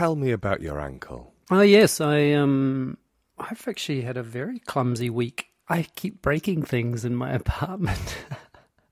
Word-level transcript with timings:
tell 0.00 0.16
me 0.16 0.30
about 0.30 0.62
your 0.62 0.80
ankle? 0.80 1.34
Oh 1.50 1.60
yes, 1.60 2.00
I 2.00 2.32
um, 2.32 2.96
I've 3.38 3.68
actually 3.68 4.00
had 4.00 4.16
a 4.16 4.22
very 4.22 4.58
clumsy 4.60 5.10
week. 5.10 5.48
I 5.68 5.82
keep 5.94 6.22
breaking 6.22 6.62
things 6.62 7.04
in 7.04 7.14
my 7.14 7.32
apartment 7.42 8.16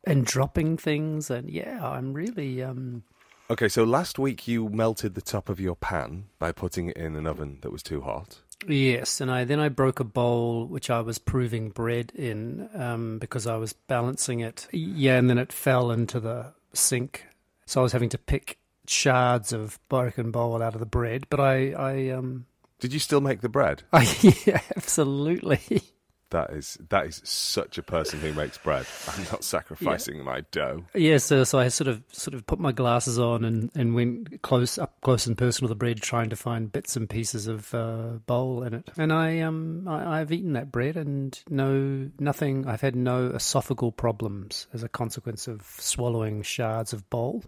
and 0.05 0.27
dropping 0.27 0.77
things, 0.77 1.31
and 1.31 1.49
yeah, 1.49 1.81
I'm 1.83 2.13
really 2.13 2.63
um. 2.63 3.05
Okay, 3.51 3.69
so 3.71 3.85
last 3.85 4.19
week 4.19 4.47
you 4.47 4.69
melted 4.69 5.15
the 5.15 5.23
top 5.23 5.49
of 5.49 5.59
your 5.59 5.77
pan 5.77 6.27
by 6.39 6.53
putting 6.53 6.91
it 6.91 6.99
in 6.99 7.17
an 7.17 7.27
oven 7.27 7.57
that 7.63 7.73
was 7.73 7.83
too 7.83 8.03
hot. 8.03 8.41
Yes, 8.67 9.23
and 9.23 9.31
I 9.31 9.45
then 9.45 9.61
I 9.61 9.71
broke 9.71 10.01
a 10.01 10.05
bowl 10.05 10.67
which 10.67 10.91
I 10.91 11.01
was 11.01 11.17
proving 11.17 11.71
bread 11.71 12.13
in 12.15 12.69
um, 12.75 13.19
because 13.19 13.47
I 13.47 13.57
was 13.57 13.73
balancing 13.73 14.41
it. 14.41 14.69
Yeah, 14.73 15.17
and 15.17 15.31
then 15.31 15.39
it 15.39 15.55
fell 15.55 15.91
into 15.91 16.21
the 16.21 16.53
sink, 16.75 17.25
so 17.65 17.81
I 17.81 17.83
was 17.85 17.93
having 17.93 18.11
to 18.11 18.19
pick 18.19 18.59
shards 18.89 19.53
of 19.53 19.79
broken 19.89 20.31
bowl 20.31 20.63
out 20.63 20.75
of 20.75 20.81
the 20.81 20.87
bread. 20.87 21.27
But 21.31 21.41
I, 21.41 21.73
I 21.73 22.09
um, 22.11 22.47
Did 22.81 22.93
you 22.93 22.99
still 22.99 23.21
make 23.21 23.41
the 23.41 23.49
bread? 23.49 23.83
I 23.93 24.09
yeah, 24.47 24.61
absolutely. 24.77 25.83
That 26.31 26.51
is 26.51 26.77
that 26.91 27.07
is 27.07 27.23
such 27.25 27.79
a 27.79 27.83
person 27.83 28.21
who 28.21 28.35
makes 28.35 28.59
bread. 28.59 28.85
I'm 29.09 29.25
not 29.33 29.45
sacrificing 29.45 30.23
my 30.23 30.43
dough. 30.51 30.85
Yeah, 30.95 31.17
so 31.17 31.45
so 31.45 31.59
I 31.59 31.69
sort 31.69 31.89
of 31.89 32.03
sort 32.13 32.35
of 32.35 32.47
put 32.47 32.59
my 32.59 32.71
glasses 32.71 33.19
on 33.19 33.45
and, 33.45 33.71
and 33.75 33.95
went 33.95 34.43
close 34.43 34.77
up 34.77 35.01
close 35.01 35.27
and 35.27 35.39
personal 35.39 35.69
to 35.69 35.75
the 35.75 35.79
bread, 35.79 36.03
trying 36.03 36.29
to 36.29 36.37
find 36.37 36.71
bits 36.71 36.97
and 36.97 37.09
pieces 37.09 37.47
of 37.47 37.73
uh, 37.75 38.19
bowl 38.27 38.63
in 38.63 38.75
it. 38.75 38.91
And 38.99 39.11
I 39.11 39.41
um 39.41 39.89
I, 39.89 40.21
I've 40.21 40.31
eaten 40.31 40.53
that 40.53 40.71
bread 40.71 40.99
and 40.99 41.39
no 41.49 42.11
nothing. 42.19 42.67
I've 42.67 42.83
had 42.83 42.95
no 42.95 43.31
esophageal 43.31 43.97
problems 43.97 44.67
as 44.75 44.83
a 44.83 44.89
consequence 44.89 45.49
of 45.49 45.63
swallowing 45.79 46.43
shards 46.43 46.93
of 46.93 47.09
bowl. 47.09 47.43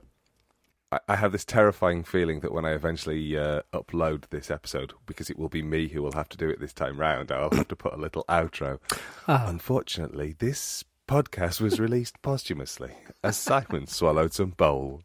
I, 0.92 1.14
have 1.14 1.30
this 1.30 1.44
terrifying 1.44 2.02
feeling 2.02 2.40
that 2.40 2.52
when 2.52 2.64
I 2.64 2.72
eventually 2.72 3.38
uh, 3.38 3.62
upload 3.72 4.28
this 4.30 4.50
episode, 4.50 4.92
because 5.06 5.30
it 5.30 5.38
will 5.38 5.48
be 5.48 5.62
me 5.62 5.86
who 5.86 6.02
will 6.02 6.12
have 6.12 6.28
to 6.30 6.36
do 6.36 6.48
it 6.50 6.58
this 6.58 6.72
time 6.72 6.98
round, 6.98 7.30
I'll 7.30 7.48
have 7.50 7.68
to 7.68 7.76
put 7.76 7.92
a 7.92 7.96
little 7.96 8.24
outro. 8.28 8.80
Ah. 9.28 9.44
Unfortunately, 9.46 10.34
this 10.40 10.84
podcast 11.06 11.60
was 11.60 11.78
released 11.78 12.20
posthumously 12.22 12.90
as 13.22 13.36
Simon 13.36 13.86
swallowed 13.86 14.32
some 14.32 14.50
bowl. 14.50 15.02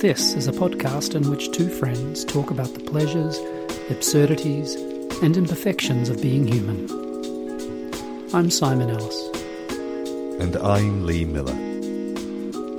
This 0.00 0.34
is 0.34 0.46
a 0.46 0.52
podcast 0.52 1.14
in 1.14 1.28
which 1.28 1.50
two 1.50 1.68
friends 1.68 2.24
talk 2.24 2.50
about 2.50 2.72
the 2.72 2.80
pleasures, 2.80 3.38
absurdities, 3.90 4.76
and 5.20 5.36
imperfections 5.36 6.08
of 6.08 6.22
being 6.22 6.46
human. 6.46 6.88
I'm 8.32 8.48
Simon 8.48 8.88
Ellis. 8.88 9.28
And 10.40 10.56
I'm 10.56 11.04
Lee 11.04 11.24
Miller. 11.24 11.56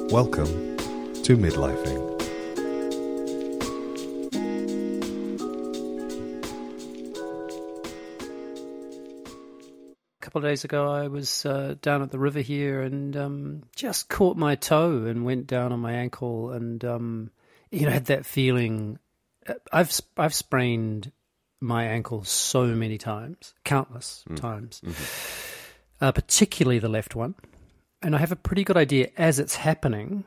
Welcome 0.09 0.77
to 1.23 1.35
Midlifing. 1.35 2.07
A 10.15 10.21
couple 10.21 10.39
of 10.39 10.43
days 10.43 10.63
ago, 10.63 10.89
I 10.89 11.09
was 11.09 11.45
uh, 11.45 11.75
down 11.81 12.01
at 12.01 12.11
the 12.11 12.19
river 12.19 12.39
here 12.39 12.81
and 12.81 13.17
um, 13.17 13.63
just 13.75 14.07
caught 14.07 14.37
my 14.37 14.55
toe 14.55 15.05
and 15.05 15.25
went 15.25 15.45
down 15.45 15.73
on 15.73 15.81
my 15.81 15.91
ankle, 15.91 16.51
and 16.51 16.83
um, 16.85 17.31
you 17.69 17.85
know 17.85 17.91
had 17.91 18.05
that 18.05 18.25
feeling. 18.25 18.97
I've 19.71 19.91
I've 20.17 20.33
sprained 20.33 21.11
my 21.59 21.85
ankle 21.85 22.23
so 22.23 22.65
many 22.67 22.97
times, 22.97 23.53
countless 23.63 24.23
times, 24.35 24.81
uh, 25.99 26.11
particularly 26.11 26.79
the 26.79 26.89
left 26.89 27.15
one, 27.15 27.35
and 28.01 28.15
I 28.15 28.19
have 28.19 28.31
a 28.31 28.35
pretty 28.35 28.63
good 28.63 28.77
idea 28.77 29.09
as 29.17 29.39
it's 29.39 29.55
happening. 29.55 30.23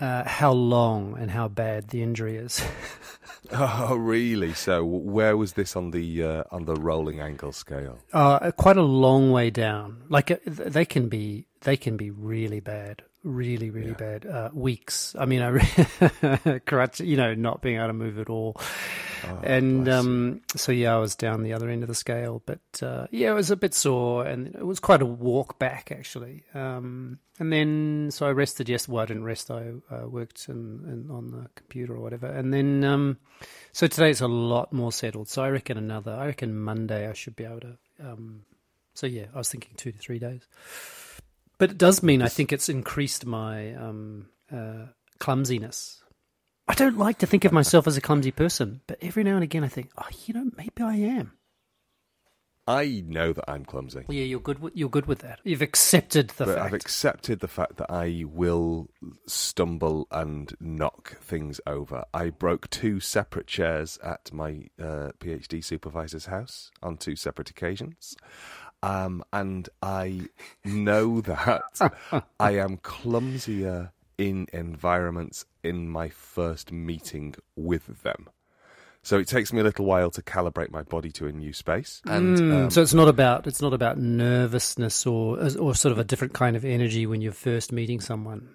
Uh, 0.00 0.24
how 0.24 0.50
long 0.50 1.16
and 1.16 1.30
how 1.30 1.46
bad 1.46 1.88
the 1.90 2.02
injury 2.02 2.36
is. 2.36 2.60
Oh, 3.52 3.94
really? 3.94 4.54
So, 4.54 4.84
where 4.84 5.36
was 5.36 5.52
this 5.52 5.76
on 5.76 5.90
the 5.90 6.22
uh, 6.24 6.44
on 6.50 6.64
the 6.64 6.74
rolling 6.76 7.20
ankle 7.20 7.52
scale? 7.52 7.98
Uh, 8.10 8.50
quite 8.52 8.78
a 8.78 8.82
long 8.82 9.32
way 9.32 9.50
down. 9.50 10.02
Like 10.08 10.30
uh, 10.30 10.36
they 10.46 10.86
can 10.86 11.08
be, 11.10 11.46
they 11.60 11.76
can 11.76 11.98
be 11.98 12.10
really 12.10 12.60
bad, 12.60 13.02
really, 13.24 13.70
really 13.70 13.94
bad. 13.94 14.26
Uh, 14.26 14.50
weeks. 14.52 15.16
I 15.18 15.24
mean, 15.24 15.42
I, 15.42 15.50
you 16.98 17.16
know, 17.16 17.34
not 17.34 17.62
being 17.62 17.76
able 17.76 17.88
to 17.88 17.92
move 17.92 18.18
at 18.18 18.30
all. 18.30 18.60
and 19.42 19.88
um, 19.88 20.42
so 20.54 20.70
yeah, 20.70 20.94
I 20.94 20.98
was 20.98 21.16
down 21.16 21.42
the 21.42 21.54
other 21.54 21.68
end 21.68 21.82
of 21.82 21.88
the 21.88 21.94
scale. 21.94 22.42
But 22.44 22.60
uh, 22.82 23.06
yeah, 23.10 23.30
it 23.30 23.34
was 23.34 23.50
a 23.50 23.56
bit 23.56 23.74
sore, 23.74 24.26
and 24.26 24.54
it 24.54 24.64
was 24.64 24.78
quite 24.78 25.02
a 25.02 25.06
walk 25.06 25.58
back 25.58 25.90
actually. 25.90 26.44
Um, 26.54 27.18
and 27.40 27.52
then 27.52 28.10
so 28.12 28.26
I 28.26 28.30
rested. 28.30 28.68
Yes, 28.68 28.86
well, 28.86 29.02
I 29.02 29.06
didn't 29.06 29.24
rest. 29.24 29.50
I 29.50 29.72
uh, 29.90 30.06
worked 30.06 30.48
in, 30.48 30.84
in, 30.86 31.10
on 31.10 31.30
the 31.30 31.48
computer 31.56 31.94
or 31.94 32.00
whatever. 32.00 32.26
And 32.26 32.52
then 32.52 32.84
um, 32.84 33.18
so 33.72 33.86
today 33.86 34.10
it's 34.10 34.20
a 34.20 34.28
lot 34.28 34.72
more 34.72 34.92
settled. 34.92 35.28
So 35.28 35.42
I 35.42 35.48
reckon 35.48 35.78
another. 35.78 36.12
I 36.12 36.26
reckon 36.26 36.58
Monday 36.58 37.08
I 37.08 37.14
should 37.14 37.34
be 37.34 37.44
able 37.44 37.60
to. 37.60 37.78
Um, 38.00 38.42
so 38.92 39.06
yeah, 39.06 39.26
I 39.34 39.38
was 39.38 39.50
thinking 39.50 39.72
two 39.76 39.90
to 39.90 39.98
three 39.98 40.18
days. 40.18 40.42
But 41.58 41.70
it 41.70 41.78
does 41.78 42.02
mean 42.02 42.22
I 42.22 42.28
think 42.28 42.52
it's 42.52 42.68
increased 42.68 43.26
my 43.26 43.74
um, 43.74 44.28
uh, 44.52 44.86
clumsiness. 45.18 46.02
I 46.66 46.74
don't 46.74 46.98
like 46.98 47.18
to 47.18 47.26
think 47.26 47.44
of 47.44 47.52
myself 47.52 47.86
as 47.86 47.96
a 47.96 48.00
clumsy 48.00 48.30
person, 48.30 48.80
but 48.86 48.98
every 49.02 49.22
now 49.22 49.34
and 49.34 49.44
again 49.44 49.64
I 49.64 49.68
think, 49.68 49.90
oh, 49.98 50.08
you 50.24 50.34
know, 50.34 50.50
maybe 50.56 50.82
I 50.82 50.94
am. 50.96 51.32
I 52.66 53.04
know 53.06 53.34
that 53.34 53.44
I'm 53.46 53.66
clumsy. 53.66 54.04
Well, 54.08 54.16
yeah, 54.16 54.24
you're 54.24 54.40
good. 54.40 54.58
With, 54.58 54.74
you're 54.74 54.88
good 54.88 55.04
with 55.04 55.18
that. 55.18 55.40
You've 55.44 55.60
accepted 55.60 56.28
the 56.30 56.46
But 56.46 56.54
fact. 56.54 56.66
I've 56.66 56.72
accepted 56.72 57.40
the 57.40 57.48
fact 57.48 57.76
that 57.76 57.90
I 57.90 58.24
will 58.26 58.88
stumble 59.26 60.08
and 60.10 60.50
knock 60.60 61.18
things 61.18 61.60
over. 61.66 62.04
I 62.14 62.30
broke 62.30 62.70
two 62.70 63.00
separate 63.00 63.46
chairs 63.46 63.98
at 64.02 64.32
my 64.32 64.68
uh, 64.80 65.10
PhD 65.20 65.62
supervisor's 65.62 66.24
house 66.26 66.70
on 66.82 66.96
two 66.96 67.16
separate 67.16 67.50
occasions. 67.50 68.16
Um, 68.84 69.24
and 69.32 69.68
I 69.82 70.28
know 70.64 71.20
that 71.22 71.62
I 72.38 72.50
am 72.58 72.76
clumsier 72.78 73.92
in 74.18 74.46
environments 74.52 75.46
in 75.62 75.88
my 75.88 76.10
first 76.10 76.70
meeting 76.70 77.34
with 77.56 78.02
them. 78.02 78.28
So 79.02 79.18
it 79.18 79.28
takes 79.28 79.52
me 79.52 79.60
a 79.60 79.64
little 79.64 79.84
while 79.84 80.10
to 80.12 80.22
calibrate 80.22 80.70
my 80.70 80.82
body 80.82 81.10
to 81.12 81.26
a 81.26 81.32
new 81.32 81.52
space. 81.52 82.02
And 82.06 82.36
Mm, 82.36 82.64
um, 82.64 82.70
so 82.70 82.82
it's 82.82 82.94
not 82.94 83.08
about 83.08 83.46
it's 83.46 83.60
not 83.60 83.72
about 83.72 83.98
nervousness 83.98 85.06
or 85.06 85.38
or 85.58 85.74
sort 85.74 85.92
of 85.92 85.98
a 85.98 86.04
different 86.04 86.32
kind 86.34 86.56
of 86.56 86.64
energy 86.64 87.06
when 87.06 87.20
you're 87.20 87.32
first 87.32 87.72
meeting 87.72 88.00
someone. 88.00 88.48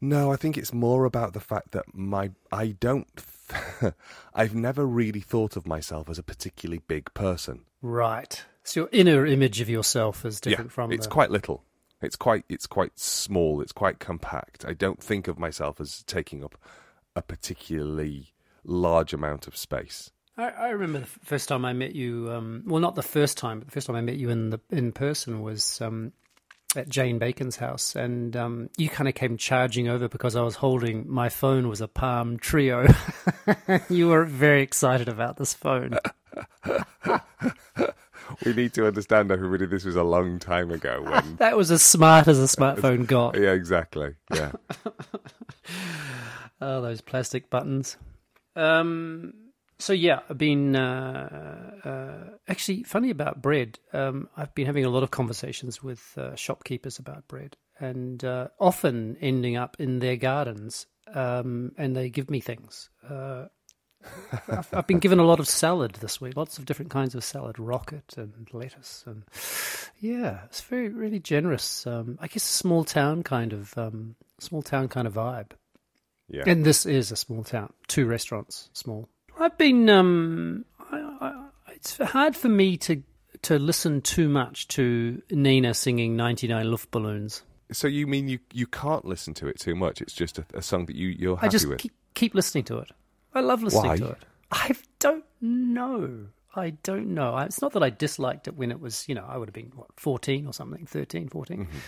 No, 0.00 0.30
I 0.30 0.36
think 0.36 0.58
it's 0.58 0.72
more 0.72 1.04
about 1.06 1.32
the 1.32 1.40
fact 1.40 1.72
that 1.72 1.94
my 1.94 2.30
I 2.52 2.68
don't 2.68 3.08
I've 4.34 4.54
never 4.54 4.86
really 4.86 5.20
thought 5.20 5.56
of 5.56 5.66
myself 5.66 6.08
as 6.08 6.18
a 6.18 6.22
particularly 6.22 6.82
big 6.86 7.12
person. 7.14 7.64
Right. 7.82 8.44
So 8.66 8.80
your 8.80 8.88
inner 8.90 9.24
image 9.24 9.60
of 9.60 9.68
yourself 9.68 10.24
is 10.24 10.40
different 10.40 10.70
yeah, 10.70 10.74
from 10.74 10.92
it's 10.92 11.06
the, 11.06 11.12
quite 11.12 11.30
little. 11.30 11.62
It's 12.02 12.16
quite 12.16 12.44
it's 12.48 12.66
quite 12.66 12.98
small. 12.98 13.60
It's 13.60 13.70
quite 13.70 14.00
compact. 14.00 14.64
I 14.66 14.72
don't 14.72 15.00
think 15.00 15.28
of 15.28 15.38
myself 15.38 15.80
as 15.80 16.02
taking 16.02 16.42
up 16.42 16.58
a 17.14 17.22
particularly 17.22 18.34
large 18.64 19.12
amount 19.12 19.46
of 19.46 19.56
space. 19.56 20.10
I, 20.36 20.48
I 20.48 20.68
remember 20.70 20.98
the 20.98 21.06
first 21.06 21.48
time 21.48 21.64
I 21.64 21.74
met 21.74 21.94
you. 21.94 22.28
Um, 22.32 22.64
well, 22.66 22.80
not 22.80 22.96
the 22.96 23.02
first 23.02 23.38
time, 23.38 23.60
but 23.60 23.68
the 23.68 23.72
first 23.72 23.86
time 23.86 23.94
I 23.94 24.00
met 24.00 24.16
you 24.16 24.30
in 24.30 24.50
the 24.50 24.60
in 24.70 24.90
person 24.90 25.42
was 25.42 25.80
um, 25.80 26.12
at 26.74 26.88
Jane 26.88 27.20
Bacon's 27.20 27.56
house, 27.56 27.94
and 27.94 28.36
um, 28.36 28.68
you 28.76 28.88
kind 28.88 29.08
of 29.08 29.14
came 29.14 29.36
charging 29.36 29.86
over 29.86 30.08
because 30.08 30.34
I 30.34 30.42
was 30.42 30.56
holding 30.56 31.08
my 31.08 31.28
phone 31.28 31.68
was 31.68 31.80
a 31.80 31.88
Palm 31.88 32.36
Treo. 32.36 32.92
you 33.88 34.08
were 34.08 34.24
very 34.24 34.62
excited 34.62 35.08
about 35.08 35.36
this 35.36 35.54
phone. 35.54 36.00
We 38.44 38.52
need 38.52 38.72
to 38.74 38.86
understand, 38.86 39.30
everybody, 39.30 39.66
this 39.66 39.84
was 39.84 39.96
a 39.96 40.02
long 40.04 40.38
time 40.38 40.70
ago 40.70 41.02
when. 41.02 41.36
That 41.38 41.56
was 41.56 41.70
as 41.70 41.82
smart 41.82 42.28
as 42.28 42.38
a 42.38 42.44
smartphone 42.56 43.06
got. 43.16 43.38
yeah, 43.38 43.52
exactly. 43.52 44.14
Yeah. 44.34 44.52
Oh, 46.60 46.80
those 46.80 47.02
plastic 47.02 47.50
buttons. 47.50 47.98
Um, 48.54 49.34
so 49.78 49.92
yeah, 49.92 50.20
I've 50.30 50.38
been 50.38 50.74
uh, 50.74 51.70
uh, 51.84 52.30
actually 52.48 52.82
funny 52.84 53.10
about 53.10 53.42
bread. 53.42 53.78
Um, 53.92 54.30
I've 54.36 54.54
been 54.54 54.64
having 54.64 54.86
a 54.86 54.88
lot 54.90 55.02
of 55.02 55.10
conversations 55.10 55.82
with 55.82 56.16
uh, 56.16 56.34
shopkeepers 56.34 56.98
about 56.98 57.28
bread, 57.28 57.58
and 57.78 58.24
uh, 58.24 58.48
often 58.58 59.18
ending 59.20 59.56
up 59.56 59.76
in 59.78 59.98
their 59.98 60.16
gardens, 60.16 60.86
um, 61.12 61.72
and 61.76 61.94
they 61.94 62.08
give 62.08 62.30
me 62.30 62.40
things. 62.40 62.88
I've, 64.48 64.68
I've 64.72 64.86
been 64.86 64.98
given 64.98 65.18
a 65.18 65.24
lot 65.24 65.40
of 65.40 65.48
salad 65.48 65.96
this 66.00 66.20
week, 66.20 66.36
lots 66.36 66.58
of 66.58 66.64
different 66.64 66.90
kinds 66.90 67.14
of 67.14 67.24
salad, 67.24 67.58
rocket 67.58 68.14
and 68.16 68.48
lettuce, 68.52 69.04
and 69.06 69.24
yeah, 70.00 70.40
it's 70.44 70.60
very 70.60 70.88
really 70.88 71.18
generous. 71.18 71.86
Um, 71.86 72.18
I 72.20 72.26
guess 72.26 72.44
a 72.44 72.52
small 72.52 72.84
town 72.84 73.22
kind 73.22 73.52
of 73.52 73.76
um, 73.78 74.16
small 74.38 74.62
town 74.62 74.88
kind 74.88 75.06
of 75.06 75.14
vibe. 75.14 75.52
Yeah. 76.28 76.42
And 76.46 76.64
this 76.64 76.86
is 76.86 77.12
a 77.12 77.16
small 77.16 77.44
town. 77.44 77.72
Two 77.86 78.06
restaurants, 78.06 78.70
small. 78.72 79.08
I've 79.38 79.56
been. 79.58 79.88
Um, 79.88 80.64
I, 80.90 80.96
I, 81.20 81.46
it's 81.72 81.98
hard 81.98 82.34
for 82.34 82.48
me 82.48 82.76
to 82.78 83.02
to 83.42 83.58
listen 83.58 84.00
too 84.00 84.28
much 84.28 84.66
to 84.68 85.22
Nena 85.30 85.74
singing 85.74 86.16
99 86.16 86.66
Luftballons. 86.66 87.42
So 87.72 87.86
you 87.88 88.06
mean 88.06 88.28
you, 88.28 88.38
you 88.52 88.66
can't 88.66 89.04
listen 89.04 89.34
to 89.34 89.48
it 89.48 89.58
too 89.58 89.74
much? 89.74 90.00
It's 90.00 90.12
just 90.12 90.38
a, 90.38 90.46
a 90.54 90.62
song 90.62 90.86
that 90.86 90.96
you 90.96 91.08
you're 91.08 91.36
happy 91.36 91.46
I 91.46 91.50
just 91.50 91.68
with. 91.68 91.78
keep, 91.78 91.92
keep 92.14 92.34
listening 92.34 92.64
to 92.64 92.78
it. 92.78 92.90
I 93.36 93.40
love 93.40 93.62
listening 93.62 93.90
Why? 93.90 93.96
to 93.98 94.06
it. 94.08 94.24
I 94.50 94.74
don't 94.98 95.24
know. 95.40 96.26
I 96.54 96.70
don't 96.82 97.08
know. 97.08 97.36
It's 97.38 97.60
not 97.60 97.72
that 97.74 97.82
I 97.82 97.90
disliked 97.90 98.48
it 98.48 98.56
when 98.56 98.70
it 98.70 98.80
was, 98.80 99.06
you 99.08 99.14
know, 99.14 99.26
I 99.28 99.36
would 99.36 99.48
have 99.48 99.54
been, 99.54 99.72
what, 99.74 99.88
14 99.96 100.46
or 100.46 100.54
something, 100.54 100.86
13, 100.86 101.28
14. 101.28 101.58
Mm-hmm. 101.58 101.78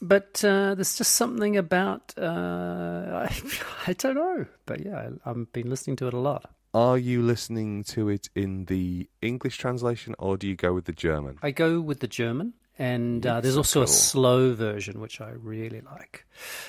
But 0.00 0.44
uh, 0.44 0.76
there's 0.76 0.96
just 0.96 1.16
something 1.16 1.56
about, 1.56 2.14
uh, 2.16 3.26
I, 3.26 3.36
I 3.88 3.92
don't 3.94 4.14
know. 4.14 4.46
But 4.64 4.86
yeah, 4.86 5.08
I, 5.26 5.30
I've 5.30 5.52
been 5.52 5.68
listening 5.68 5.96
to 5.96 6.06
it 6.06 6.14
a 6.14 6.18
lot. 6.18 6.50
Are 6.74 6.96
you 6.96 7.20
listening 7.20 7.84
to 7.84 8.08
it 8.08 8.30
in 8.34 8.66
the 8.66 9.08
English 9.20 9.58
translation 9.58 10.14
or 10.18 10.36
do 10.36 10.46
you 10.46 10.56
go 10.56 10.72
with 10.72 10.86
the 10.86 10.92
German? 10.92 11.38
I 11.42 11.50
go 11.50 11.80
with 11.80 12.00
the 12.00 12.06
German, 12.06 12.54
and 12.78 13.26
uh, 13.26 13.42
there's 13.42 13.54
so 13.54 13.60
also 13.60 13.82
a 13.82 13.86
slow 13.86 14.54
version 14.54 14.98
which 14.98 15.20
I 15.20 15.30
really 15.30 15.82
like. 15.82 16.24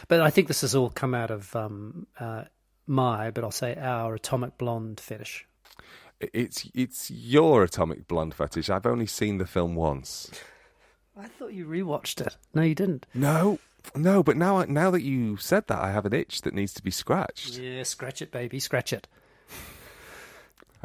But 0.09 0.19
I 0.19 0.29
think 0.29 0.49
this 0.49 0.59
has 0.59 0.75
all 0.75 0.89
come 0.89 1.15
out 1.15 1.31
of 1.31 1.55
um, 1.55 2.07
uh, 2.19 2.43
my, 2.87 3.31
but 3.31 3.43
I'll 3.43 3.51
say 3.51 3.75
our 3.75 4.15
atomic 4.15 4.57
blonde 4.57 4.99
fetish. 4.99 5.45
It's 6.19 6.69
it's 6.73 7.11
your 7.11 7.63
atomic 7.63 8.07
blonde 8.07 8.33
fetish. 8.33 8.69
I've 8.69 8.85
only 8.85 9.07
seen 9.07 9.37
the 9.39 9.45
film 9.45 9.75
once. 9.75 10.31
I 11.17 11.25
thought 11.27 11.53
you 11.53 11.65
rewatched 11.65 12.25
it. 12.25 12.37
No, 12.53 12.61
you 12.61 12.75
didn't. 12.75 13.05
No, 13.13 13.59
no, 13.95 14.23
but 14.23 14.37
now 14.37 14.57
I- 14.59 14.65
now 14.65 14.89
that 14.91 15.01
you 15.03 15.37
said 15.37 15.67
that, 15.67 15.79
I 15.79 15.91
have 15.91 16.05
an 16.05 16.13
itch 16.13 16.41
that 16.41 16.53
needs 16.53 16.73
to 16.75 16.83
be 16.83 16.91
scratched. 16.91 17.57
Yeah, 17.57 17.83
scratch 17.83 18.21
it, 18.21 18.31
baby, 18.31 18.59
scratch 18.59 18.93
it. 18.93 19.07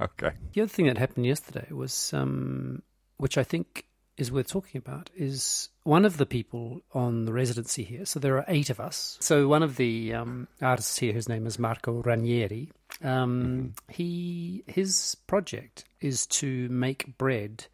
Okay. 0.00 0.30
The 0.52 0.60
other 0.62 0.68
thing 0.68 0.86
that 0.86 0.96
happened 0.96 1.26
yesterday 1.26 1.66
was, 1.72 2.12
um, 2.12 2.82
which 3.16 3.36
I 3.36 3.42
think 3.42 3.84
is 4.18 4.30
worth 4.30 4.48
talking 4.48 4.78
about, 4.78 5.08
is 5.16 5.70
one 5.84 6.04
of 6.04 6.16
the 6.18 6.26
people 6.26 6.82
on 6.92 7.24
the 7.24 7.32
residency 7.32 7.84
here. 7.84 8.04
So 8.04 8.18
there 8.20 8.36
are 8.36 8.44
eight 8.48 8.68
of 8.68 8.80
us. 8.80 9.16
So 9.20 9.48
one 9.48 9.62
of 9.62 9.76
the 9.76 10.12
um, 10.12 10.48
artists 10.60 10.98
here, 10.98 11.12
whose 11.14 11.28
name 11.28 11.46
is 11.46 11.58
Marco 11.58 12.02
Ranieri. 12.02 12.70
Um, 13.02 13.72
He 13.88 14.64
his 14.66 15.14
project 15.26 15.84
is 16.00 16.26
to 16.26 16.68
make 16.68 17.16
bread 17.16 17.66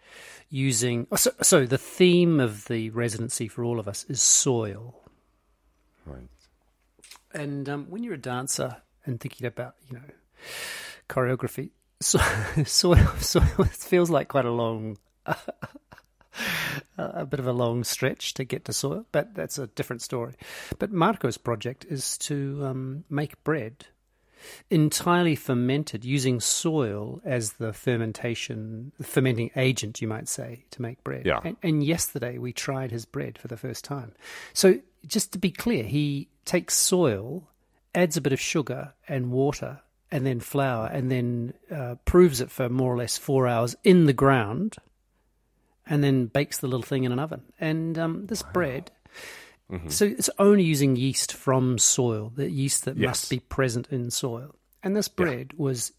using. 0.51 1.07
oh, 1.11 1.17
So, 1.17 1.31
so 1.43 1.67
the 1.67 1.79
theme 1.79 2.39
of 2.41 2.67
the 2.67 2.91
residency 2.91 3.49
for 3.49 3.65
all 3.65 3.81
of 3.81 3.89
us 3.89 4.05
is 4.09 4.21
soil. 4.23 5.01
Right. 6.07 6.29
And 7.33 7.69
um, 7.69 7.87
when 7.91 8.03
you're 8.05 8.15
a 8.15 8.19
dancer 8.19 8.77
and 9.07 9.19
thinking 9.19 9.47
about, 9.47 9.75
you 9.91 9.97
know, 9.97 10.05
choreography, 11.09 11.71
so, 12.01 12.19
soil, 12.67 13.07
soil 13.19 13.65
feels 13.71 14.11
like 14.11 14.29
quite 14.29 14.45
a 14.45 14.51
long, 14.53 14.99
a 16.99 17.27
bit 17.27 17.41
of 17.41 17.47
a 17.47 17.53
long 17.53 17.85
stretch 17.85 18.35
to 18.35 18.45
get 18.45 18.65
to 18.67 18.73
soil, 18.73 19.07
but 19.13 19.35
that's 19.35 19.59
a 19.59 19.67
different 19.69 20.03
story. 20.03 20.35
But 20.79 20.93
Marco's 20.93 21.39
project 21.39 21.85
is 21.89 22.19
to 22.19 22.61
um, 22.65 23.05
make 23.09 23.43
bread 23.45 23.87
entirely 24.71 25.35
fermented 25.35 26.05
using 26.05 26.41
soil 26.41 27.21
as 27.25 27.55
the 27.55 27.73
fermentation, 27.73 28.93
the 28.99 29.05
fermenting 29.05 29.51
agent, 29.57 30.01
you 30.01 30.09
might 30.09 30.29
say, 30.29 30.65
to 30.71 30.83
make 30.83 31.03
bread. 31.05 31.27
Yeah. 31.27 31.41
And, 31.45 31.57
and 31.63 31.85
yesterday 31.85 32.39
we 32.39 32.53
tried 32.53 32.91
his 32.91 33.05
bread 33.05 33.39
for 33.39 33.49
the 33.49 33.57
first 33.57 33.85
time. 33.85 34.13
So 34.53 34.81
just 35.07 35.33
to 35.33 35.39
be 35.39 35.51
clear, 35.51 35.85
he 35.85 36.29
takes 36.45 36.75
soil, 36.75 37.49
adds 37.95 38.17
a 38.17 38.21
bit 38.21 38.33
of 38.33 38.41
sugar 38.41 38.95
and 39.09 39.31
water, 39.31 39.81
and 40.11 40.25
then 40.25 40.41
flour, 40.41 40.87
and 40.87 41.11
then 41.11 41.55
uh, 41.71 41.97
proves 42.05 42.41
it 42.41 42.51
for 42.51 42.69
more 42.69 42.93
or 42.93 42.97
less 42.97 43.17
four 43.19 43.49
hours 43.49 43.75
in 43.83 44.07
the 44.07 44.13
ground, 44.13 44.77
and 45.87 46.03
then 46.03 46.27
bakes 46.27 46.59
the 46.59 46.67
little 46.67 46.83
thing 46.83 47.05
in 47.05 47.13
an 47.13 47.19
oven. 47.19 47.43
And 47.61 47.99
um, 47.99 48.27
this 48.27 48.43
bread. 48.43 48.91
So 49.89 50.05
it's 50.05 50.31
only 50.39 50.63
using 50.63 50.95
yeast 50.95 51.33
from 51.33 51.79
soil, 51.79 52.31
the 52.37 52.49
yeast 52.49 52.85
that 52.85 52.97
Yes. 52.97 53.09
must 53.09 53.31
be 53.31 53.41
present 53.41 53.89
in 53.91 54.11
soil. 54.13 54.55
And 54.85 54.95
this 54.95 55.09
bread 55.09 55.53
was 55.57 55.91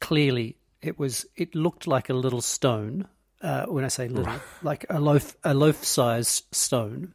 clearly 0.00 0.56
it 0.80 0.98
was 0.98 1.26
it 1.36 1.54
looked 1.54 1.86
like 1.86 2.08
a 2.08 2.14
little 2.14 2.40
stone. 2.40 3.06
Uh, 3.42 3.66
when 3.66 3.84
I 3.84 3.88
say 3.88 4.08
little, 4.08 4.32
like 4.62 4.86
a 4.88 5.00
loaf 5.00 5.36
a 5.44 5.52
loaf 5.52 5.84
sized 5.84 6.44
stone, 6.54 7.12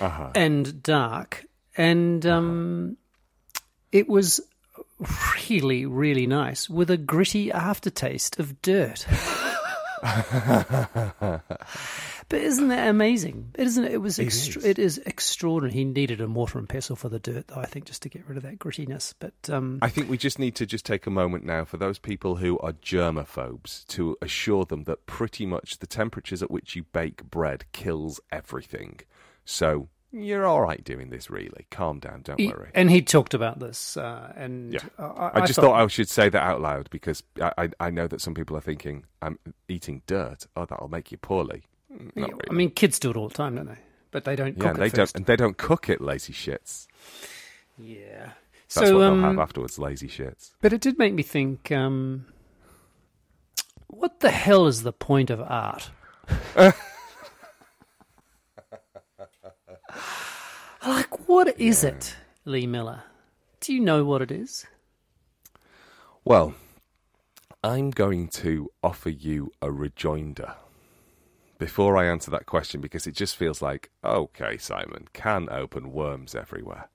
Uh-huh. 0.00 0.32
and 0.34 0.82
dark, 0.82 1.44
and 1.76 2.24
um, 2.26 2.96
it 3.92 4.08
was 4.08 4.40
really 5.48 5.86
really 5.86 6.26
nice 6.26 6.68
with 6.68 6.90
a 6.90 6.96
gritty 6.96 7.52
aftertaste 7.52 8.40
of 8.40 8.60
dirt. 8.62 9.06
But 12.30 12.42
isn't 12.42 12.68
that 12.68 12.88
amazing? 12.88 13.54
Isn't 13.56 13.84
it? 13.84 13.92
It 13.92 13.98
was 13.98 14.18
extra- 14.18 14.60
is. 14.60 14.66
it 14.66 14.78
is 14.78 14.98
extraordinary. 14.98 15.72
He 15.72 15.84
needed 15.84 16.20
a 16.20 16.28
mortar 16.28 16.58
and 16.58 16.68
pestle 16.68 16.94
for 16.94 17.08
the 17.08 17.18
dirt, 17.18 17.48
though. 17.48 17.60
I 17.60 17.64
think 17.64 17.86
just 17.86 18.02
to 18.02 18.10
get 18.10 18.26
rid 18.28 18.36
of 18.36 18.42
that 18.42 18.58
grittiness. 18.58 19.14
But 19.18 19.32
um, 19.48 19.78
I 19.80 19.88
think 19.88 20.10
we 20.10 20.18
just 20.18 20.38
need 20.38 20.54
to 20.56 20.66
just 20.66 20.84
take 20.84 21.06
a 21.06 21.10
moment 21.10 21.44
now 21.44 21.64
for 21.64 21.78
those 21.78 21.98
people 21.98 22.36
who 22.36 22.58
are 22.58 22.72
germaphobes 22.72 23.86
to 23.88 24.16
assure 24.20 24.66
them 24.66 24.84
that 24.84 25.06
pretty 25.06 25.46
much 25.46 25.78
the 25.78 25.86
temperatures 25.86 26.42
at 26.42 26.50
which 26.50 26.76
you 26.76 26.84
bake 26.84 27.24
bread 27.24 27.64
kills 27.72 28.20
everything. 28.30 29.00
So 29.46 29.88
you're 30.12 30.46
all 30.46 30.60
right 30.62 30.82
doing 30.82 31.10
this, 31.10 31.28
really. 31.30 31.66
Calm 31.70 31.98
down, 31.98 32.22
don't 32.22 32.40
he, 32.40 32.48
worry. 32.48 32.70
and 32.74 32.90
he 32.90 33.02
talked 33.02 33.34
about 33.34 33.58
this, 33.58 33.96
uh, 33.96 34.32
and 34.36 34.72
Yeah. 34.72 34.80
I, 34.98 35.30
I 35.34 35.46
just 35.46 35.58
thought 35.60 35.74
I 35.74 35.86
should 35.88 36.08
say 36.08 36.28
that 36.28 36.42
out 36.42 36.60
loud 36.60 36.88
because 36.90 37.22
I, 37.40 37.52
I, 37.58 37.70
I 37.80 37.90
know 37.90 38.06
that 38.08 38.20
some 38.20 38.34
people 38.34 38.56
are 38.56 38.60
thinking, 38.62 39.04
I'm 39.22 39.38
eating 39.68 40.02
dirt. 40.06 40.46
Oh, 40.56 40.64
that'll 40.64 40.88
make 40.88 41.12
you 41.12 41.18
poorly. 41.18 41.64
Mm, 41.92 42.16
Not 42.16 42.30
I 42.50 42.52
mean, 42.52 42.70
kids 42.70 42.98
do 42.98 43.10
it 43.10 43.16
all 43.16 43.28
the 43.28 43.34
time, 43.34 43.56
don't 43.56 43.66
they? 43.66 43.78
But 44.10 44.24
they 44.24 44.36
don't 44.36 44.56
yeah, 44.56 44.68
cook 44.70 44.76
they 44.78 44.88
first. 44.88 44.96
don't, 44.96 45.16
and 45.16 45.26
they 45.26 45.36
don't 45.36 45.56
cook 45.58 45.88
it, 45.90 46.00
lazy 46.00 46.32
shits. 46.32 46.86
Yeah. 47.76 48.32
That's 48.74 48.88
so, 48.88 48.98
what 48.98 49.04
um, 49.04 49.20
they'll 49.20 49.30
have 49.30 49.38
afterwards, 49.38 49.78
lazy 49.78 50.08
shits. 50.08 50.50
but 50.60 50.72
it 50.72 50.80
did 50.80 50.98
make 50.98 51.12
me 51.14 51.22
think: 51.22 51.70
um, 51.72 52.26
what 53.88 54.20
the 54.20 54.30
hell 54.30 54.66
is 54.66 54.82
the 54.82 54.92
point 54.92 55.30
of 55.30 55.40
art? 55.40 55.90
like, 60.88 61.28
what 61.28 61.58
is 61.60 61.84
it, 61.84 62.16
Lee 62.44 62.66
Miller? 62.66 63.02
Do 63.60 63.74
you 63.74 63.80
know 63.80 64.04
what 64.04 64.22
it 64.22 64.30
is? 64.30 64.66
Well, 66.24 66.54
I'm 67.62 67.90
going 67.90 68.28
to 68.28 68.70
offer 68.82 69.10
you 69.10 69.52
a 69.60 69.70
rejoinder 69.70 70.54
before 71.58 71.96
I 71.96 72.06
answer 72.06 72.30
that 72.30 72.46
question 72.46 72.80
because 72.80 73.06
it 73.06 73.14
just 73.14 73.36
feels 73.36 73.60
like, 73.60 73.90
okay, 74.04 74.56
Simon, 74.56 75.08
can 75.12 75.48
open 75.50 75.92
worms 75.92 76.34
everywhere. 76.34 76.88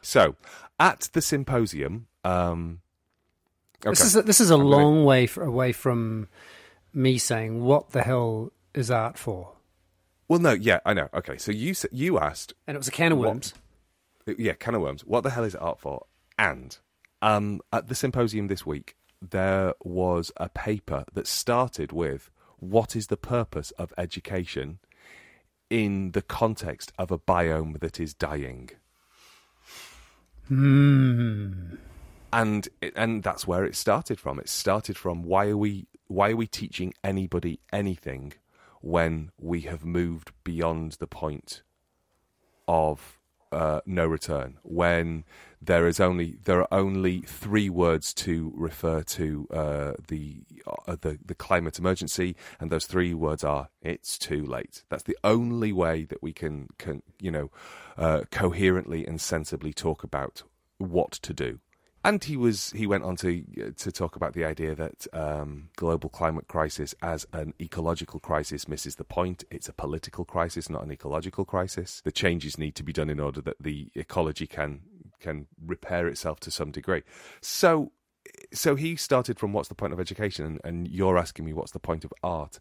So, 0.00 0.36
at 0.80 1.08
the 1.12 1.22
symposium, 1.22 2.06
um, 2.24 2.80
okay, 3.84 3.90
This 3.90 4.04
is 4.04 4.16
a, 4.16 4.22
this 4.22 4.40
is 4.40 4.50
a 4.50 4.56
long 4.56 5.04
way 5.04 5.24
f 5.24 5.36
away 5.36 5.72
from 5.72 6.28
me 6.92 7.18
saying 7.18 7.62
what 7.62 7.90
the 7.90 8.02
hell 8.02 8.52
is 8.74 8.90
art 8.90 9.18
for, 9.18 9.52
well, 10.28 10.40
no, 10.40 10.52
yeah, 10.52 10.80
I 10.84 10.94
know. 10.94 11.08
Okay, 11.14 11.36
so 11.38 11.52
you 11.52 11.70
s- 11.70 11.86
you 11.92 12.18
asked, 12.18 12.54
and 12.66 12.74
it 12.76 12.78
was 12.78 12.88
a 12.88 12.92
can 12.92 13.12
of 13.12 13.18
What? 13.18 13.28
worms. 13.28 13.54
yeah, 14.38 14.54
can 14.54 14.74
of 14.74 14.82
worms. 14.82 15.04
What 15.04 15.22
the 15.22 15.30
hell 15.30 15.44
is 15.44 15.54
art 15.54 15.80
for? 15.80 16.06
And 16.38 16.76
um, 17.22 17.60
at 17.72 17.88
the 17.88 17.94
symposium 17.94 18.48
this 18.48 18.64
week, 18.66 18.96
there 19.22 19.74
was 19.84 20.32
a 20.36 20.48
paper 20.48 21.04
that 21.14 21.26
started 21.26 21.92
with 21.92 22.30
what 22.58 22.96
is 22.96 23.06
the 23.08 23.16
purpose 23.16 23.70
of 23.72 23.92
education 23.98 24.78
in 25.70 26.12
the 26.12 26.22
context 26.22 26.92
of 26.98 27.10
a 27.10 27.18
biome 27.18 27.80
that 27.80 27.98
is 28.00 28.14
dying. 28.14 28.70
Hmm. 30.48 31.76
and 32.32 32.68
it, 32.82 32.92
and 32.96 33.22
that's 33.22 33.46
where 33.46 33.64
it 33.64 33.74
started 33.74 34.20
from. 34.20 34.38
It 34.38 34.48
started 34.48 34.98
from 34.98 35.22
why 35.22 35.48
are 35.48 35.56
we 35.56 35.86
why 36.06 36.30
are 36.32 36.36
we 36.36 36.46
teaching 36.46 36.92
anybody 37.02 37.60
anything 37.72 38.34
when 38.84 39.30
we 39.38 39.62
have 39.62 39.82
moved 39.82 40.30
beyond 40.44 40.92
the 40.92 41.06
point 41.06 41.62
of 42.68 43.18
uh, 43.50 43.80
no 43.86 44.06
return? 44.06 44.58
When 44.62 45.24
there 45.60 45.86
is 45.88 46.00
only 46.00 46.36
there 46.44 46.60
are 46.60 46.68
only 46.70 47.20
three 47.20 47.70
words 47.70 48.12
to 48.14 48.52
refer 48.54 49.02
to 49.02 49.48
uh, 49.50 49.92
the 50.08 50.42
uh, 50.66 50.96
the 51.00 51.18
the 51.24 51.34
climate 51.34 51.78
emergency, 51.78 52.36
and 52.60 52.70
those 52.70 52.84
three 52.84 53.14
words 53.14 53.42
are 53.42 53.70
"it's 53.80 54.18
too 54.18 54.44
late." 54.44 54.84
That's 54.90 55.04
the 55.04 55.16
only 55.24 55.72
way 55.72 56.04
that 56.04 56.22
we 56.22 56.34
can 56.34 56.68
can 56.76 57.02
you 57.18 57.30
know 57.30 57.50
uh, 57.96 58.24
coherently 58.30 59.06
and 59.06 59.18
sensibly 59.18 59.72
talk 59.72 60.04
about 60.04 60.42
what 60.76 61.12
to 61.12 61.32
do. 61.32 61.60
And 62.04 62.22
he 62.22 62.36
was 62.36 62.70
he 62.72 62.86
went 62.86 63.04
on 63.04 63.16
to 63.16 63.42
to 63.76 63.90
talk 63.90 64.14
about 64.14 64.34
the 64.34 64.44
idea 64.44 64.74
that 64.74 65.06
um, 65.14 65.70
global 65.76 66.10
climate 66.10 66.48
crisis 66.48 66.94
as 67.00 67.26
an 67.32 67.54
ecological 67.60 68.20
crisis 68.20 68.68
misses 68.68 68.96
the 68.96 69.04
point. 69.04 69.44
It's 69.50 69.68
a 69.68 69.72
political 69.72 70.26
crisis, 70.26 70.68
not 70.68 70.84
an 70.84 70.92
ecological 70.92 71.46
crisis. 71.46 72.02
The 72.04 72.12
changes 72.12 72.58
need 72.58 72.74
to 72.74 72.82
be 72.82 72.92
done 72.92 73.08
in 73.08 73.18
order 73.18 73.40
that 73.40 73.56
the 73.58 73.88
ecology 73.94 74.46
can 74.46 74.80
can 75.18 75.46
repair 75.64 76.06
itself 76.06 76.40
to 76.40 76.50
some 76.50 76.70
degree. 76.70 77.02
So 77.40 77.92
so 78.52 78.74
he 78.74 78.96
started 78.96 79.38
from 79.38 79.52
what's 79.52 79.68
the 79.68 79.74
point 79.74 79.92
of 79.92 80.00
education, 80.00 80.44
and, 80.44 80.60
and 80.64 80.88
you're 80.88 81.18
asking 81.18 81.44
me 81.44 81.52
what's 81.52 81.72
the 81.72 81.78
point 81.78 82.04
of 82.04 82.12
art, 82.22 82.58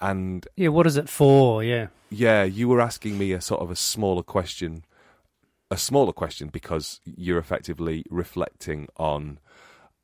and 0.00 0.46
Yeah, 0.56 0.68
what 0.68 0.86
is 0.86 0.96
it 0.96 1.08
for? 1.08 1.62
Yeah. 1.64 1.88
yeah, 2.10 2.44
you 2.44 2.68
were 2.68 2.80
asking 2.80 3.18
me 3.18 3.32
a 3.32 3.40
sort 3.40 3.60
of 3.60 3.70
a 3.70 3.76
smaller 3.76 4.22
question, 4.22 4.84
a 5.70 5.76
smaller 5.76 6.12
question 6.12 6.48
because 6.48 7.00
you're 7.04 7.38
effectively 7.38 8.04
reflecting 8.10 8.88
on 8.96 9.38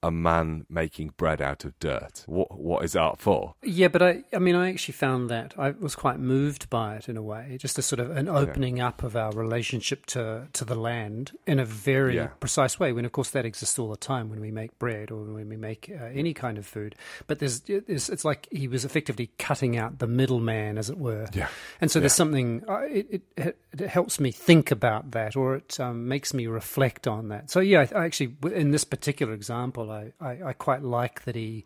a 0.02 0.10
man 0.10 0.66
making 0.68 1.14
bread 1.16 1.40
out 1.40 1.64
of 1.64 1.78
dirt. 1.78 2.24
What 2.26 2.58
what 2.58 2.84
is 2.84 2.94
art 2.94 3.18
for? 3.18 3.54
Yeah, 3.62 3.88
but 3.88 4.02
I, 4.02 4.22
I 4.32 4.38
mean, 4.38 4.54
I 4.54 4.70
actually 4.70 4.92
found 4.92 5.30
that 5.30 5.54
I 5.58 5.70
was 5.70 5.94
quite 5.94 6.18
moved 6.18 6.68
by 6.70 6.96
it 6.96 7.08
in 7.08 7.16
a 7.16 7.22
way, 7.22 7.56
just 7.60 7.78
a 7.78 7.82
sort 7.82 8.00
of 8.00 8.10
an 8.16 8.28
opening 8.28 8.80
up 8.80 9.02
of 9.02 9.16
our 9.16 9.32
relationship 9.32 10.06
to, 10.06 10.48
to 10.52 10.64
the 10.64 10.74
land 10.74 11.32
in 11.46 11.58
a 11.58 11.64
very 11.64 12.16
Yeah. 12.16 12.28
precise 12.40 12.78
way. 12.78 12.92
When, 12.92 13.04
of 13.04 13.12
course, 13.12 13.30
that 13.30 13.44
exists 13.44 13.78
all 13.78 13.90
the 13.90 13.96
time 13.96 14.28
when 14.28 14.40
we 14.40 14.50
make 14.50 14.78
bread 14.78 15.10
or 15.10 15.24
when 15.24 15.48
we 15.48 15.56
make 15.56 15.90
uh, 15.90 16.04
any 16.04 16.34
kind 16.34 16.58
of 16.58 16.66
food. 16.66 16.94
But 17.26 17.38
there's, 17.38 17.62
it's, 17.66 18.08
it's 18.08 18.24
like 18.24 18.48
he 18.50 18.68
was 18.68 18.84
effectively 18.84 19.30
cutting 19.38 19.76
out 19.76 19.98
the 19.98 20.06
middleman, 20.06 20.78
as 20.78 20.90
it 20.90 20.98
were. 20.98 21.26
Yeah. 21.32 21.48
And 21.80 21.90
so 21.90 22.00
there's 22.00 22.12
something, 22.12 22.62
uh, 22.68 22.82
it, 22.82 23.22
it, 23.36 23.58
it 23.72 23.88
helps 23.88 24.20
me 24.20 24.30
think 24.30 24.70
about 24.70 25.12
that 25.12 25.36
or 25.36 25.56
it 25.56 25.80
um, 25.80 26.06
makes 26.08 26.32
me 26.32 26.46
reflect 26.46 27.06
on 27.06 27.28
that. 27.28 27.50
So, 27.50 27.60
yeah, 27.60 27.86
I, 27.92 28.00
I 28.00 28.04
actually, 28.04 28.36
in 28.54 28.70
this 28.70 28.84
particular 28.84 29.32
example, 29.32 29.85
I, 29.90 30.12
I, 30.20 30.42
I 30.46 30.52
quite 30.52 30.82
like 30.82 31.24
that 31.24 31.34
he 31.34 31.64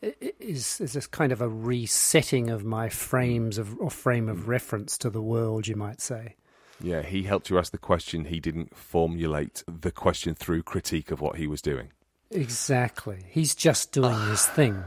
is, 0.00 0.80
is 0.80 0.92
this 0.92 1.06
kind 1.06 1.32
of 1.32 1.40
a 1.40 1.48
resetting 1.48 2.50
of 2.50 2.64
my 2.64 2.88
frames 2.88 3.58
of, 3.58 3.78
or 3.78 3.90
frame 3.90 4.28
of 4.28 4.48
reference 4.48 4.98
to 4.98 5.10
the 5.10 5.22
world, 5.22 5.66
you 5.66 5.76
might 5.76 6.00
say. 6.00 6.36
Yeah, 6.80 7.02
he 7.02 7.24
helped 7.24 7.50
you 7.50 7.58
ask 7.58 7.72
the 7.72 7.78
question. 7.78 8.26
He 8.26 8.40
didn't 8.40 8.76
formulate 8.76 9.64
the 9.66 9.90
question 9.90 10.34
through 10.34 10.62
critique 10.62 11.10
of 11.10 11.20
what 11.20 11.36
he 11.36 11.46
was 11.46 11.60
doing. 11.60 11.90
Exactly. 12.30 13.24
He's 13.28 13.54
just 13.54 13.92
doing 13.92 14.18
his 14.28 14.46
thing. 14.46 14.84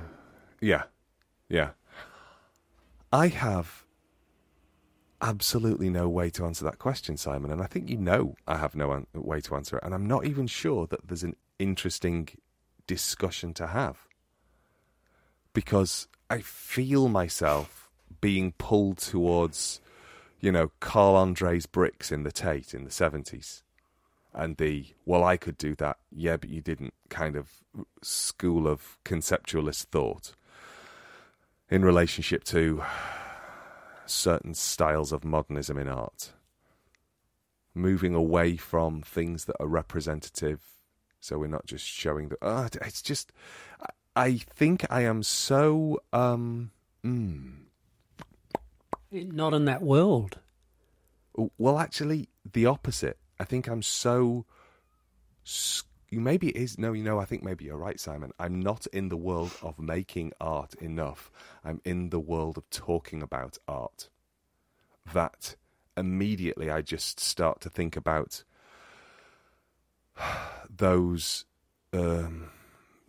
Yeah, 0.61 0.83
yeah. 1.49 1.71
I 3.11 3.27
have 3.27 3.83
absolutely 5.21 5.89
no 5.89 6.09
way 6.09 6.29
to 6.31 6.45
answer 6.45 6.63
that 6.65 6.79
question, 6.79 7.17
Simon, 7.17 7.51
and 7.51 7.61
I 7.61 7.65
think 7.65 7.89
you 7.89 7.97
know 7.97 8.35
I 8.47 8.57
have 8.57 8.75
no 8.75 8.91
an- 8.91 9.07
way 9.13 9.41
to 9.41 9.55
answer 9.55 9.77
it, 9.77 9.83
and 9.83 9.93
I'm 9.93 10.07
not 10.07 10.25
even 10.25 10.47
sure 10.47 10.87
that 10.87 11.07
there's 11.07 11.23
an 11.23 11.35
interesting 11.59 12.29
discussion 12.87 13.53
to 13.55 13.67
have 13.67 14.07
because 15.53 16.07
I 16.29 16.39
feel 16.39 17.09
myself 17.09 17.89
being 18.21 18.53
pulled 18.53 18.97
towards, 18.97 19.81
you 20.39 20.51
know, 20.51 20.71
Carl 20.79 21.15
Andre's 21.15 21.65
bricks 21.65 22.11
in 22.11 22.23
the 22.23 22.31
Tate 22.31 22.73
in 22.73 22.83
the 22.83 22.89
70s. 22.89 23.63
And 24.33 24.55
the, 24.55 24.85
well, 25.05 25.25
I 25.25 25.35
could 25.35 25.57
do 25.57 25.75
that. 25.75 25.97
Yeah, 26.09 26.37
but 26.37 26.49
you 26.49 26.61
didn't 26.61 26.93
kind 27.09 27.35
of 27.35 27.49
school 28.01 28.65
of 28.65 28.97
conceptualist 29.03 29.85
thought 29.85 30.33
in 31.69 31.83
relationship 31.83 32.43
to 32.45 32.83
certain 34.05 34.53
styles 34.53 35.11
of 35.11 35.25
modernism 35.25 35.77
in 35.77 35.87
art. 35.87 36.31
Moving 37.73 38.15
away 38.15 38.57
from 38.57 39.01
things 39.01 39.45
that 39.45 39.55
are 39.59 39.67
representative, 39.67 40.61
so 41.21 41.37
we're 41.39 41.47
not 41.47 41.65
just 41.65 41.85
showing 41.85 42.27
that. 42.29 42.39
Oh, 42.41 42.67
it's 42.81 43.01
just, 43.01 43.31
I- 44.15 44.37
think 44.53 44.85
I 44.89 45.01
am 45.03 45.23
so. 45.23 46.01
um 46.11 46.71
mm, 47.05 47.53
Not 49.11 49.53
in 49.53 49.65
that 49.65 49.81
world. 49.81 50.39
Well, 51.57 51.79
actually, 51.79 52.27
the 52.51 52.65
opposite. 52.65 53.17
I 53.39 53.45
think 53.45 53.67
I'm 53.67 53.81
so. 53.81 54.45
s- 55.45 55.83
Maybe 56.13 56.49
it 56.49 56.57
is. 56.57 56.77
No, 56.77 56.91
you 56.91 57.03
know, 57.05 57.19
I 57.19 57.25
think 57.25 57.41
maybe 57.41 57.63
you're 57.63 57.77
right, 57.77 57.97
Simon. 57.97 58.33
I'm 58.37 58.59
not 58.59 58.85
in 58.87 59.07
the 59.07 59.15
world 59.15 59.55
of 59.61 59.79
making 59.79 60.33
art 60.41 60.73
enough. 60.75 61.31
I'm 61.63 61.79
in 61.85 62.09
the 62.09 62.19
world 62.19 62.57
of 62.57 62.69
talking 62.69 63.21
about 63.23 63.57
art. 63.65 64.09
That 65.13 65.55
immediately 65.95 66.69
I 66.69 66.81
just 66.81 67.21
start 67.21 67.61
to 67.61 67.69
think 67.69 67.95
about 67.95 68.43
those. 70.69 71.45
Um, 71.93 72.49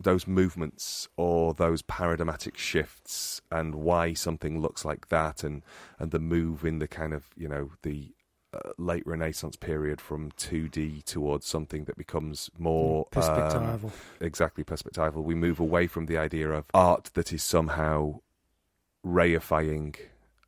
those 0.03 0.27
movements 0.27 1.07
or 1.17 1.53
those 1.53 1.81
paradigmatic 1.81 2.57
shifts 2.57 3.41
and 3.51 3.75
why 3.75 4.13
something 4.13 4.59
looks 4.61 4.85
like 4.85 5.09
that 5.09 5.43
and 5.43 5.63
and 5.97 6.11
the 6.11 6.19
move 6.19 6.63
in 6.63 6.79
the 6.79 6.87
kind 6.87 7.13
of 7.13 7.27
you 7.35 7.47
know 7.47 7.71
the 7.81 8.13
uh, 8.53 8.71
late 8.77 9.05
renaissance 9.07 9.55
period 9.55 9.99
from 9.99 10.31
2d 10.31 11.03
towards 11.05 11.45
something 11.45 11.85
that 11.85 11.97
becomes 11.97 12.51
more 12.57 13.07
um, 13.55 13.91
exactly 14.21 14.63
perspectival 14.63 15.23
we 15.23 15.35
move 15.35 15.59
away 15.59 15.87
from 15.87 16.05
the 16.05 16.17
idea 16.17 16.49
of 16.51 16.65
art 16.73 17.09
that 17.13 17.33
is 17.33 17.43
somehow 17.43 18.19
reifying 19.05 19.95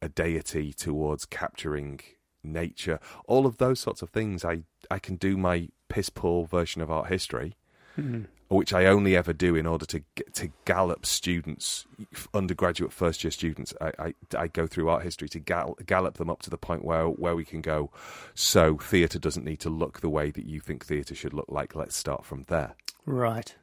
a 0.01 0.09
deity 0.09 0.71
towards 0.71 1.25
capturing 1.25 1.99
nature 2.43 2.99
all 3.25 3.47
of 3.47 3.57
those 3.57 3.79
sorts 3.79 4.03
of 4.03 4.09
things 4.09 4.45
i 4.45 4.59
i 4.91 4.99
can 4.99 5.15
do 5.15 5.35
my 5.35 5.67
piss 5.87 6.09
poor 6.09 6.45
version 6.45 6.81
of 6.81 6.89
art 6.91 7.07
history 7.07 7.55
Mhm. 7.97 8.25
which 8.49 8.73
I 8.73 8.85
only 8.85 9.15
ever 9.15 9.31
do 9.33 9.55
in 9.55 9.65
order 9.65 9.85
to 9.85 10.01
to 10.33 10.49
gallop 10.65 11.05
students, 11.05 11.85
undergraduate 12.33 12.91
first 12.91 13.23
year 13.23 13.31
students. 13.31 13.73
I, 13.79 13.91
I, 13.99 14.13
I 14.37 14.47
go 14.47 14.67
through 14.67 14.89
art 14.89 15.03
history 15.03 15.29
to 15.29 15.39
gall- 15.39 15.77
gallop 15.85 16.15
them 16.17 16.29
up 16.29 16.41
to 16.43 16.49
the 16.49 16.57
point 16.57 16.83
where 16.83 17.05
where 17.07 17.35
we 17.35 17.45
can 17.45 17.61
go. 17.61 17.91
So 18.33 18.77
theatre 18.77 19.17
doesn't 19.19 19.45
need 19.45 19.61
to 19.61 19.69
look 19.69 20.01
the 20.01 20.09
way 20.09 20.29
that 20.31 20.45
you 20.45 20.59
think 20.59 20.85
theatre 20.85 21.15
should 21.15 21.33
look 21.33 21.47
like. 21.49 21.73
Let's 21.75 21.95
start 21.95 22.25
from 22.25 22.43
there, 22.43 22.75
Right. 23.05 23.55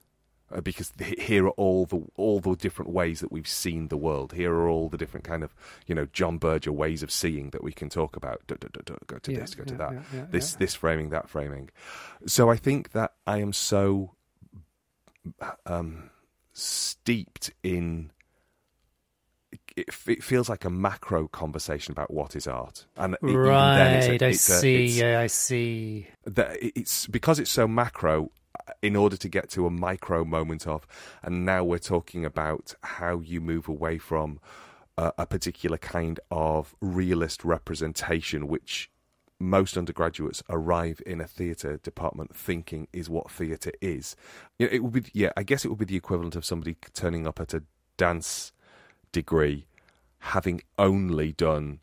Uh, 0.55 0.61
because 0.61 0.91
th- 0.91 1.21
here 1.21 1.47
are 1.47 1.51
all 1.51 1.87
the 1.87 2.03
all 2.17 2.41
the 2.41 2.55
different 2.57 2.91
ways 2.91 3.21
that 3.21 3.33
we've 3.33 3.49
seen 3.49 3.89
the 3.89 3.97
world. 3.97 4.33
Here 4.33 4.53
are 4.53 4.69
all 4.69 4.89
the 4.89 4.97
different 4.99 5.25
kind 5.25 5.43
of 5.43 5.55
you 5.87 5.95
know 5.95 6.07
John 6.13 6.39
Berger 6.39 6.73
ways 6.73 7.03
of 7.03 7.11
seeing 7.11 7.51
that 7.51 7.63
we 7.65 7.73
can 7.73 7.89
talk 7.89 8.17
about. 8.17 8.43
Duh, 8.47 8.57
duh, 8.61 8.69
duh, 8.85 8.97
Go 9.07 9.19
to 9.19 9.33
Yeah, 9.33 9.41
this, 9.41 9.55
go 9.55 9.65
to 9.65 9.75
that 9.77 9.93
yeah, 9.93 10.03
yeah, 10.15 10.27
this 10.31 10.53
yeah. 10.53 10.59
this 10.59 10.75
framing 10.75 11.11
that 11.11 11.29
framing 11.29 11.71
so 12.27 12.49
i 12.51 12.57
think 12.57 12.93
that 12.93 13.13
i 13.27 13.39
am 13.39 13.53
so 13.53 14.13
um 15.67 16.11
steeped 16.53 17.51
in 17.63 18.11
it, 19.77 19.89
it 20.07 20.23
feels 20.23 20.49
like 20.49 20.65
a 20.65 20.71
macro 20.71 21.29
conversation 21.29 21.93
about 21.93 22.13
what 22.13 22.37
is 22.37 22.47
art 22.47 22.87
and 22.97 23.15
then 23.15 23.19
it's 23.31 23.35
a- 23.35 23.39
Right. 23.39 24.23
I 24.23 24.27
it's 24.27 24.49
a- 24.49 24.59
see. 24.61 24.85
it's- 24.85 24.97
yeah, 24.99 25.21
I 25.21 25.27
see. 25.27 26.07
that 26.25 26.57
it's 26.61 27.07
because 27.07 27.39
it's 27.39 27.51
so 27.51 27.67
macro 27.67 28.31
in 28.81 28.97
order 28.97 29.16
to 29.16 29.28
get 29.28 29.49
to 29.50 29.66
a 29.66 29.71
micro 29.71 30.25
moment 30.25 30.66
of 30.66 30.87
and 31.23 31.45
now 31.45 31.62
we're 31.64 31.78
talking 31.78 32.25
about 32.25 32.75
how 32.83 33.19
you 33.21 33.40
move 33.40 33.69
away 33.69 33.99
from 33.99 34.40
a, 34.97 35.12
a 35.19 35.26
particular 35.26 35.78
kind 35.78 36.21
of 36.31 36.75
realist 36.81 37.45
representation 37.45 38.49
which 38.49 38.90
most 39.38 39.76
undergraduates 39.76 40.42
arrive 40.49 41.02
in 41.04 41.21
a 41.21 41.26
theatre 41.26 41.76
department 41.78 42.35
thinking 42.35 42.87
is 42.92 43.11
what 43.11 43.28
theatre 43.28 43.73
is. 43.81 44.14
It 44.59 44.85
would 44.85 44.92
be, 44.92 45.04
yeah, 45.12 45.33
I 45.37 45.42
guess 45.42 45.64
it 45.64 45.69
would 45.69 45.78
be 45.78 45.85
the 45.85 45.97
equivalent 45.97 46.37
of 46.37 46.45
somebody 46.45 46.76
turning 46.95 47.26
up 47.26 47.40
at 47.40 47.52
a 47.52 47.64
dance 47.97 48.52
degree 49.11 49.66
having 50.19 50.62
only 50.78 51.33
done 51.33 51.81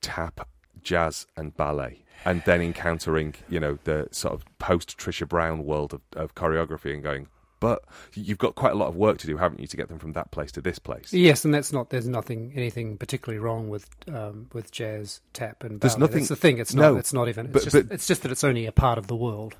tap, 0.00 0.48
jazz, 0.82 1.26
and 1.36 1.56
ballet, 1.56 2.04
and 2.24 2.42
then 2.46 2.60
encountering, 2.60 3.34
you 3.48 3.60
know, 3.60 3.78
the 3.84 4.08
sort 4.10 4.34
of 4.34 4.44
post 4.58 4.98
Trisha 4.98 5.28
Brown 5.28 5.64
world 5.64 5.92
of, 5.94 6.00
of 6.14 6.34
choreography 6.34 6.92
and 6.94 7.02
going, 7.02 7.28
but 7.60 7.84
you've 8.14 8.38
got 8.38 8.56
quite 8.56 8.72
a 8.72 8.74
lot 8.76 8.88
of 8.88 8.96
work 8.96 9.18
to 9.18 9.26
do, 9.28 9.36
haven't 9.36 9.60
you, 9.60 9.66
to 9.68 9.76
get 9.76 9.88
them 9.88 9.98
from 10.00 10.12
that 10.14 10.30
place 10.32 10.50
to 10.52 10.60
this 10.60 10.78
place? 10.80 11.12
Yes, 11.12 11.44
and 11.44 11.54
that's 11.54 11.72
not. 11.72 11.90
There's 11.90 12.08
nothing, 12.08 12.52
anything 12.56 12.96
particularly 12.98 13.38
wrong 13.38 13.68
with 13.68 13.88
um, 14.12 14.48
with 14.52 14.70
jazz, 14.72 15.20
tap, 15.32 15.62
and 15.62 15.80
There's 15.80 15.96
nothing- 15.96 16.18
That's 16.18 16.28
the 16.30 16.36
thing. 16.36 16.58
It's 16.58 16.74
not. 16.74 16.82
no, 16.82 16.96
it's 16.96 17.12
not 17.12 17.28
even. 17.28 17.46
It's 17.46 17.52
but- 17.52 17.62
just. 17.62 17.88
but- 17.88 17.94
it's 17.94 18.06
just 18.06 18.22
that 18.22 18.32
it's 18.32 18.42
only 18.44 18.66
a 18.66 18.72
part 18.72 18.98
of 18.98 19.06
the 19.06 19.16
world. 19.16 19.56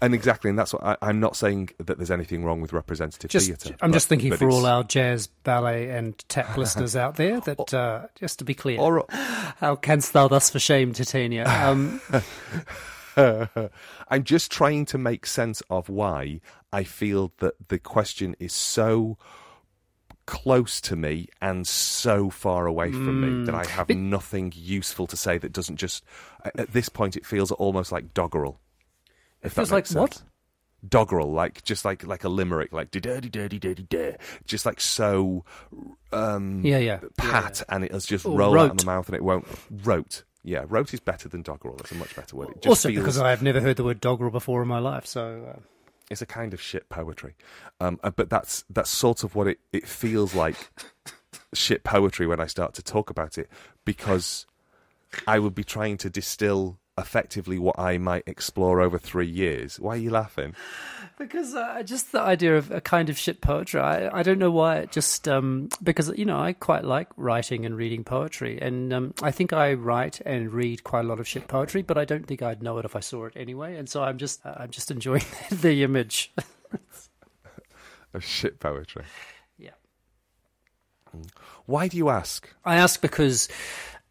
And 0.00 0.14
exactly, 0.14 0.48
and 0.48 0.58
that's 0.58 0.72
what 0.72 0.82
I, 0.82 0.96
I'm 1.02 1.20
not 1.20 1.36
saying 1.36 1.70
that 1.78 1.98
there's 1.98 2.10
anything 2.10 2.44
wrong 2.44 2.60
with 2.62 2.72
representative 2.72 3.30
Just. 3.30 3.46
theatre. 3.46 3.76
I'm 3.82 3.90
but- 3.90 3.96
just 3.96 4.08
thinking 4.08 4.30
but 4.30 4.38
for 4.38 4.50
all 4.50 4.64
our 4.64 4.82
jazz, 4.82 5.26
ballet, 5.26 5.90
and 5.90 6.18
tap 6.28 6.56
listeners 6.56 6.96
out 6.96 7.16
there 7.16 7.40
that 7.40 7.74
uh, 7.74 8.06
just 8.14 8.38
to 8.38 8.44
be 8.44 8.54
clear, 8.54 8.80
Or, 8.80 9.04
how 9.10 9.76
canst 9.76 10.12
thou 10.14 10.28
thus 10.28 10.48
for 10.48 10.58
shame, 10.58 10.92
Titania? 10.94 11.46
Um, 11.46 12.00
I'm 14.08 14.24
just 14.24 14.50
trying 14.50 14.86
to 14.86 14.98
make 14.98 15.26
sense 15.26 15.62
of 15.70 15.88
why 15.88 16.40
I 16.72 16.84
feel 16.84 17.32
that 17.38 17.68
the 17.68 17.78
question 17.78 18.34
is 18.40 18.52
so 18.52 19.18
close 20.26 20.80
to 20.80 20.96
me 20.96 21.28
and 21.42 21.66
so 21.66 22.30
far 22.30 22.66
away 22.66 22.90
from 22.90 23.20
me 23.20 23.44
that 23.44 23.54
I 23.54 23.66
have 23.66 23.90
nothing 23.90 24.52
useful 24.56 25.06
to 25.08 25.16
say 25.16 25.36
that 25.38 25.52
doesn't 25.52 25.76
just. 25.76 26.02
At 26.56 26.72
this 26.72 26.88
point, 26.88 27.16
it 27.16 27.26
feels 27.26 27.52
almost 27.52 27.92
like 27.92 28.14
doggerel. 28.14 28.58
It 29.44 29.48
if 29.48 29.54
that 29.54 29.60
feels 29.62 29.70
like 29.72 29.84
makes 29.84 29.94
what? 29.94 30.22
Doggerel, 30.86 31.32
like 31.32 31.62
just 31.64 31.84
like 31.84 32.04
like 32.06 32.24
a 32.24 32.28
limerick, 32.28 32.72
like 32.72 32.90
dirty 32.90 33.28
dirty 33.30 33.58
dirty 33.58 33.84
dirty, 33.88 34.18
just 34.46 34.66
like 34.66 34.80
so 34.80 35.44
um, 36.12 36.60
Yeah, 36.64 36.78
yeah. 36.78 37.00
pat, 37.16 37.62
and 37.68 37.84
it'll 37.84 38.00
just 38.00 38.26
Or 38.26 38.36
roll 38.36 38.58
out 38.58 38.64
of 38.64 38.70
rote. 38.72 38.78
the 38.80 38.86
mouth, 38.86 39.06
and 39.08 39.16
it 39.16 39.24
won't 39.24 39.46
rote. 39.70 40.24
Yeah, 40.42 40.64
rote 40.68 40.92
is 40.92 41.00
better 41.00 41.26
than 41.26 41.40
doggerel. 41.40 41.76
That's 41.76 41.92
a 41.92 41.94
much 41.94 42.14
better 42.14 42.36
word. 42.36 42.48
It 42.50 42.54
just 42.56 42.66
Also, 42.66 42.88
feels, 42.90 43.00
because 43.00 43.18
I've 43.18 43.40
never 43.42 43.60
heard 43.62 43.76
the 43.76 43.84
word 43.84 43.98
doggerel 44.00 44.30
before 44.30 44.60
in 44.60 44.68
my 44.68 44.78
life, 44.78 45.06
so 45.06 45.54
uh, 45.56 45.60
it's 46.10 46.20
a 46.20 46.26
kind 46.26 46.52
of 46.52 46.60
shit 46.60 46.90
poetry, 46.90 47.34
um, 47.80 47.98
uh, 48.04 48.10
but 48.10 48.28
that's 48.28 48.64
that's 48.68 48.90
sort 48.90 49.24
of 49.24 49.34
what 49.34 49.46
it, 49.48 49.60
it 49.72 49.88
feels 49.88 50.34
like 50.34 50.70
shit 51.54 51.82
poetry 51.82 52.26
when 52.26 52.40
I 52.40 52.46
start 52.46 52.74
to 52.74 52.82
talk 52.82 53.08
about 53.08 53.38
it 53.38 53.48
because 53.86 54.44
I 55.26 55.38
would 55.38 55.54
be 55.54 55.64
trying 55.64 55.96
to 55.98 56.10
distill 56.10 56.78
effectively 56.96 57.58
what 57.58 57.78
I 57.78 57.98
might 57.98 58.22
explore 58.26 58.80
over 58.80 58.98
three 58.98 59.26
years. 59.26 59.80
Why 59.80 59.94
are 59.94 59.98
you 59.98 60.10
laughing? 60.10 60.54
Because 61.18 61.54
uh, 61.54 61.82
just 61.84 62.12
the 62.12 62.20
idea 62.20 62.56
of 62.56 62.70
a 62.70 62.80
kind 62.80 63.08
of 63.08 63.18
shit 63.18 63.40
poetry, 63.40 63.80
I, 63.80 64.20
I 64.20 64.22
don't 64.22 64.38
know 64.38 64.50
why. 64.50 64.78
It 64.78 64.92
just 64.92 65.28
um, 65.28 65.68
because 65.82 66.10
you 66.16 66.24
know 66.24 66.38
I 66.38 66.52
quite 66.52 66.84
like 66.84 67.08
writing 67.16 67.64
and 67.64 67.76
reading 67.76 68.04
poetry, 68.04 68.60
and 68.60 68.92
um, 68.92 69.14
I 69.22 69.30
think 69.30 69.52
I 69.52 69.74
write 69.74 70.20
and 70.22 70.52
read 70.52 70.82
quite 70.84 71.04
a 71.04 71.08
lot 71.08 71.20
of 71.20 71.28
shit 71.28 71.46
poetry, 71.46 71.82
but 71.82 71.98
I 71.98 72.04
don't 72.04 72.26
think 72.26 72.42
I'd 72.42 72.62
know 72.62 72.78
it 72.78 72.84
if 72.84 72.96
I 72.96 73.00
saw 73.00 73.26
it 73.26 73.34
anyway. 73.36 73.76
And 73.76 73.88
so 73.88 74.02
I'm 74.02 74.18
just 74.18 74.44
I'm 74.44 74.70
just 74.70 74.90
enjoying 74.90 75.24
the 75.50 75.84
image 75.84 76.32
of 78.12 78.24
shit 78.24 78.58
poetry. 78.58 79.04
Yeah. 79.56 79.70
Why 81.66 81.88
do 81.88 81.96
you 81.96 82.08
ask? 82.08 82.48
I 82.64 82.76
ask 82.76 83.00
because 83.00 83.48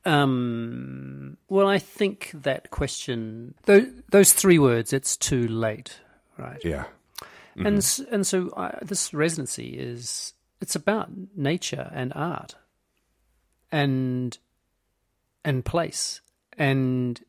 um, 0.05 1.37
well, 1.49 1.67
I 1.67 1.79
think 1.79 2.31
that 2.33 2.71
question, 2.71 3.55
those, 3.63 3.87
those 4.09 4.33
three 4.33 4.59
words, 4.59 4.93
it's 4.93 5.15
too 5.15 5.47
late, 5.47 5.99
right? 6.37 6.59
Yeah. 6.63 6.85
Mm-hmm. 7.57 7.65
And 7.67 7.99
and 8.11 8.27
so 8.27 8.51
I, 8.57 8.79
this 8.81 9.13
residency 9.13 9.77
is 9.77 10.33
it's 10.59 10.75
about 10.75 11.09
nature 11.35 11.91
and 11.93 12.11
art, 12.15 12.55
and 13.71 14.35
and 15.45 15.63
place, 15.63 16.21
and 16.57 17.21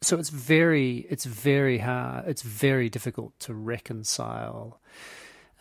so 0.00 0.18
it's 0.18 0.30
very 0.30 1.06
it's 1.08 1.24
very 1.24 1.78
hard. 1.78 2.26
It's 2.26 2.42
very 2.42 2.88
difficult 2.88 3.38
to 3.40 3.54
reconcile. 3.54 4.80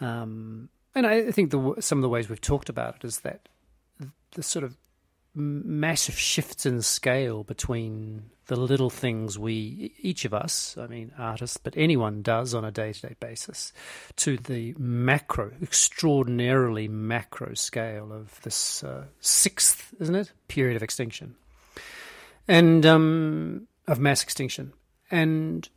Um, 0.02 0.70
and 0.96 1.06
I 1.06 1.32
think 1.32 1.52
the 1.52 1.76
some 1.80 2.00
of 2.00 2.02
the 2.02 2.10
ways 2.10 2.28
we've 2.28 2.42
talked 2.42 2.70
about 2.70 2.96
it 2.96 3.06
is 3.06 3.20
that 3.20 3.50
the 4.32 4.42
sort 4.42 4.66
of 4.66 4.78
massive 5.38 6.18
shifts 6.18 6.66
in 6.66 6.82
scale 6.82 7.44
between 7.44 8.24
the 8.48 8.56
little 8.56 8.90
things 8.90 9.38
we, 9.38 9.94
each 10.02 10.26
of 10.26 10.34
us, 10.34 10.78
I 10.78 10.88
mean, 10.88 11.12
artists, 11.18 11.58
but 11.58 11.74
anyone 11.78 12.22
does 12.22 12.54
on 12.54 12.66
a 12.66 12.72
day 12.72 12.94
to 12.94 13.02
day 13.02 13.16
basis, 13.20 13.74
to 14.18 14.38
the 14.38 14.74
macro, 14.78 15.52
extraordinarily 15.62 16.88
macro 16.88 17.54
scale 17.54 18.12
of 18.12 18.42
this 18.42 18.84
uh, 18.84 19.06
sixth, 19.20 19.94
isn't 20.00 20.16
it, 20.16 20.32
period 20.48 20.76
of 20.76 20.84
extinction, 20.84 21.36
and 22.48 22.86
um, 22.86 23.68
of 23.88 24.00
mass 24.00 24.24
extinction. 24.24 24.74
And 25.12 25.68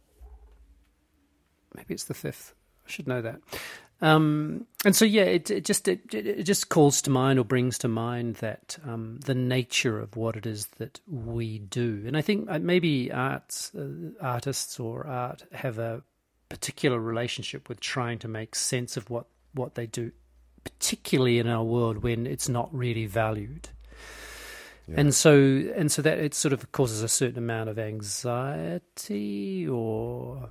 maybe 1.75 1.95
it's 1.95 2.05
the 2.05 2.15
fifth. 2.15 2.55
I 2.87 2.91
should 2.91 3.09
know 3.09 3.21
that. 3.23 3.41
Um, 4.03 4.67
and 4.85 4.97
so, 4.97 5.05
yeah, 5.05 5.25
it, 5.25 5.51
it 5.51 5.65
just 5.65 5.87
it, 5.87 6.15
it, 6.15 6.45
just 6.45 6.71
calls 6.71 7.03
to 7.03 7.11
mind 7.11 7.39
or 7.39 7.45
brings 7.45 7.77
to 7.79 7.89
mind 7.89 8.37
that 8.37 8.79
um, 8.85 9.21
the 9.25 9.35
nature 9.35 9.99
of 9.99 10.17
what 10.17 10.37
it 10.37 10.47
is 10.47 10.67
that 10.79 11.01
we 11.07 11.59
do. 11.59 12.05
And 12.07 12.17
I 12.17 12.23
think 12.23 12.51
uh, 12.51 12.59
maybe 12.59 13.13
arts, 13.13 13.75
uh, 13.75 14.13
artists 14.21 14.81
or 14.81 15.07
art 15.07 15.43
have 15.53 15.79
a 15.79 16.03
particular 16.49 16.99
relationship 16.99 17.69
with 17.69 17.81
trying 17.81 18.19
to 18.21 18.29
make 18.29 18.55
sense 18.55 18.97
of 18.97 19.11
what, 19.11 19.27
what 19.53 19.75
they 19.75 19.87
do, 19.87 20.13
particularly 20.65 21.39
in 21.39 21.47
our 21.47 21.65
world 21.65 22.03
when 22.03 22.27
it's 22.27 22.49
not 22.49 22.75
really 22.75 23.05
valued. 23.05 23.69
Yeah. 24.89 24.95
And 25.01 25.15
so, 25.15 25.35
and 25.35 25.93
so 25.93 26.01
that 26.01 26.19
it 26.19 26.35
sort 26.35 26.55
of 26.55 26.73
causes 26.73 27.03
a 27.03 27.09
certain 27.09 27.39
amount 27.39 27.69
of 27.69 27.79
anxiety 27.79 29.69
or 29.69 30.49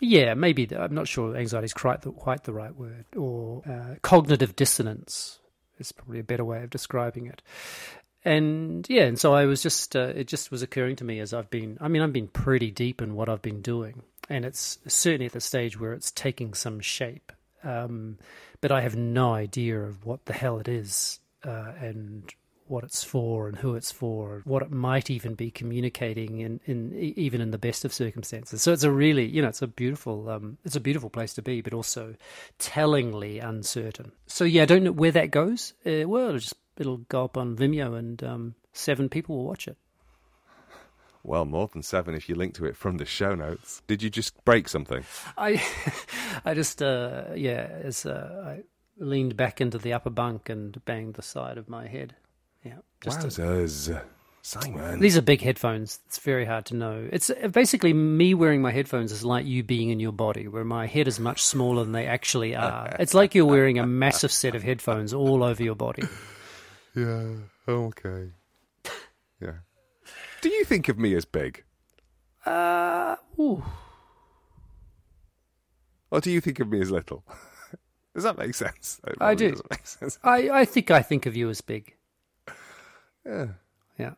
yeah, 0.00 0.34
maybe. 0.34 0.68
I'm 0.74 0.94
not 0.94 1.08
sure 1.08 1.36
anxiety 1.36 1.66
is 1.66 1.74
quite 1.74 2.02
the, 2.02 2.12
quite 2.12 2.44
the 2.44 2.52
right 2.52 2.74
word. 2.74 3.04
Or 3.16 3.62
uh, 3.68 3.96
cognitive 4.02 4.56
dissonance 4.56 5.38
is 5.78 5.92
probably 5.92 6.20
a 6.20 6.24
better 6.24 6.44
way 6.44 6.62
of 6.62 6.70
describing 6.70 7.26
it. 7.26 7.42
And 8.24 8.86
yeah, 8.88 9.04
and 9.04 9.18
so 9.18 9.32
I 9.32 9.46
was 9.46 9.62
just, 9.62 9.96
uh, 9.96 10.12
it 10.14 10.26
just 10.26 10.50
was 10.50 10.62
occurring 10.62 10.96
to 10.96 11.04
me 11.04 11.20
as 11.20 11.32
I've 11.32 11.50
been, 11.50 11.78
I 11.80 11.88
mean, 11.88 12.02
I've 12.02 12.12
been 12.12 12.28
pretty 12.28 12.70
deep 12.70 13.00
in 13.00 13.14
what 13.14 13.28
I've 13.28 13.42
been 13.42 13.62
doing. 13.62 14.02
And 14.28 14.44
it's 14.44 14.78
certainly 14.86 15.26
at 15.26 15.32
the 15.32 15.40
stage 15.40 15.80
where 15.80 15.92
it's 15.92 16.10
taking 16.10 16.54
some 16.54 16.80
shape. 16.80 17.32
Um, 17.64 18.18
but 18.60 18.72
I 18.72 18.82
have 18.82 18.96
no 18.96 19.32
idea 19.32 19.80
of 19.80 20.04
what 20.04 20.26
the 20.26 20.32
hell 20.32 20.58
it 20.58 20.68
is 20.68 21.20
uh, 21.44 21.72
and 21.80 22.32
what 22.70 22.84
it's 22.84 23.02
for 23.02 23.48
and 23.48 23.58
who 23.58 23.74
it's 23.74 23.90
for, 23.90 24.36
and 24.36 24.44
what 24.46 24.62
it 24.62 24.70
might 24.70 25.10
even 25.10 25.34
be 25.34 25.50
communicating 25.50 26.40
in, 26.40 26.60
in 26.66 26.94
even 26.94 27.40
in 27.40 27.50
the 27.50 27.58
best 27.58 27.84
of 27.84 27.92
circumstances. 27.92 28.62
So 28.62 28.72
it's 28.72 28.84
a 28.84 28.90
really, 28.90 29.26
you 29.26 29.42
know, 29.42 29.48
it's 29.48 29.62
a 29.62 29.66
beautiful, 29.66 30.28
um, 30.30 30.56
it's 30.64 30.76
a 30.76 30.80
beautiful 30.80 31.10
place 31.10 31.34
to 31.34 31.42
be, 31.42 31.60
but 31.60 31.74
also 31.74 32.14
tellingly 32.58 33.40
uncertain. 33.40 34.12
So 34.26 34.44
yeah, 34.44 34.62
I 34.62 34.66
don't 34.66 34.84
know 34.84 34.92
where 34.92 35.12
that 35.12 35.30
goes. 35.30 35.74
Uh, 35.84 36.08
well, 36.08 36.28
it'll 36.28 36.38
just 36.38 36.54
it'll 36.76 36.98
go 36.98 37.24
up 37.24 37.36
on 37.36 37.56
Vimeo 37.56 37.98
and 37.98 38.22
um, 38.22 38.54
seven 38.72 39.08
people 39.08 39.36
will 39.36 39.46
watch 39.46 39.66
it. 39.66 39.76
Well, 41.22 41.44
more 41.44 41.68
than 41.68 41.82
seven 41.82 42.14
if 42.14 42.28
you 42.28 42.34
link 42.34 42.54
to 42.54 42.64
it 42.64 42.76
from 42.76 42.96
the 42.96 43.04
show 43.04 43.34
notes. 43.34 43.82
Did 43.86 44.02
you 44.02 44.08
just 44.08 44.42
break 44.44 44.68
something? 44.68 45.04
I, 45.36 45.62
I 46.44 46.54
just, 46.54 46.80
uh, 46.80 47.24
yeah, 47.34 47.68
as 47.82 48.06
uh, 48.06 48.56
I 48.58 49.04
leaned 49.04 49.36
back 49.36 49.60
into 49.60 49.76
the 49.76 49.92
upper 49.92 50.10
bunk 50.10 50.48
and 50.48 50.82
banged 50.84 51.14
the 51.14 51.22
side 51.22 51.58
of 51.58 51.68
my 51.68 51.88
head. 51.88 52.14
Just 53.02 53.20
Wowzers. 53.20 53.94
A... 53.94 54.02
Simon. 54.42 55.00
These 55.00 55.16
are 55.18 55.22
big 55.22 55.42
headphones. 55.42 56.00
It's 56.06 56.18
very 56.18 56.46
hard 56.46 56.64
to 56.66 56.74
know. 56.74 57.08
It's 57.12 57.28
uh, 57.28 57.48
basically 57.48 57.92
me 57.92 58.32
wearing 58.32 58.62
my 58.62 58.72
headphones 58.72 59.12
is 59.12 59.24
like 59.24 59.44
you 59.44 59.62
being 59.62 59.90
in 59.90 60.00
your 60.00 60.12
body, 60.12 60.48
where 60.48 60.64
my 60.64 60.86
head 60.86 61.08
is 61.08 61.20
much 61.20 61.42
smaller 61.42 61.84
than 61.84 61.92
they 61.92 62.06
actually 62.06 62.56
are. 62.56 62.96
it's 62.98 63.12
like 63.12 63.34
you're 63.34 63.44
wearing 63.44 63.78
a 63.78 63.86
massive 63.86 64.32
set 64.32 64.54
of 64.54 64.62
headphones 64.62 65.12
all 65.12 65.42
over 65.42 65.62
your 65.62 65.74
body. 65.74 66.02
Yeah. 66.92 67.34
Okay. 67.68 68.32
Yeah. 69.40 69.58
Do 70.40 70.48
you 70.48 70.64
think 70.64 70.88
of 70.88 70.98
me 70.98 71.14
as 71.14 71.24
big? 71.24 71.62
Uh. 72.44 73.14
Ooh. 73.38 73.62
Or 76.10 76.20
do 76.20 76.32
you 76.32 76.40
think 76.40 76.58
of 76.58 76.68
me 76.68 76.80
as 76.80 76.90
little? 76.90 77.24
Does 78.14 78.24
that 78.24 78.36
make 78.36 78.56
sense? 78.56 79.00
I 79.20 79.36
do. 79.36 79.54
Sense. 79.84 80.18
I, 80.24 80.50
I 80.50 80.64
think 80.64 80.90
I 80.90 81.00
think 81.00 81.26
of 81.26 81.36
you 81.36 81.48
as 81.48 81.60
big. 81.60 81.94
Yeah. 83.24 83.46
Yeah. 83.98 84.12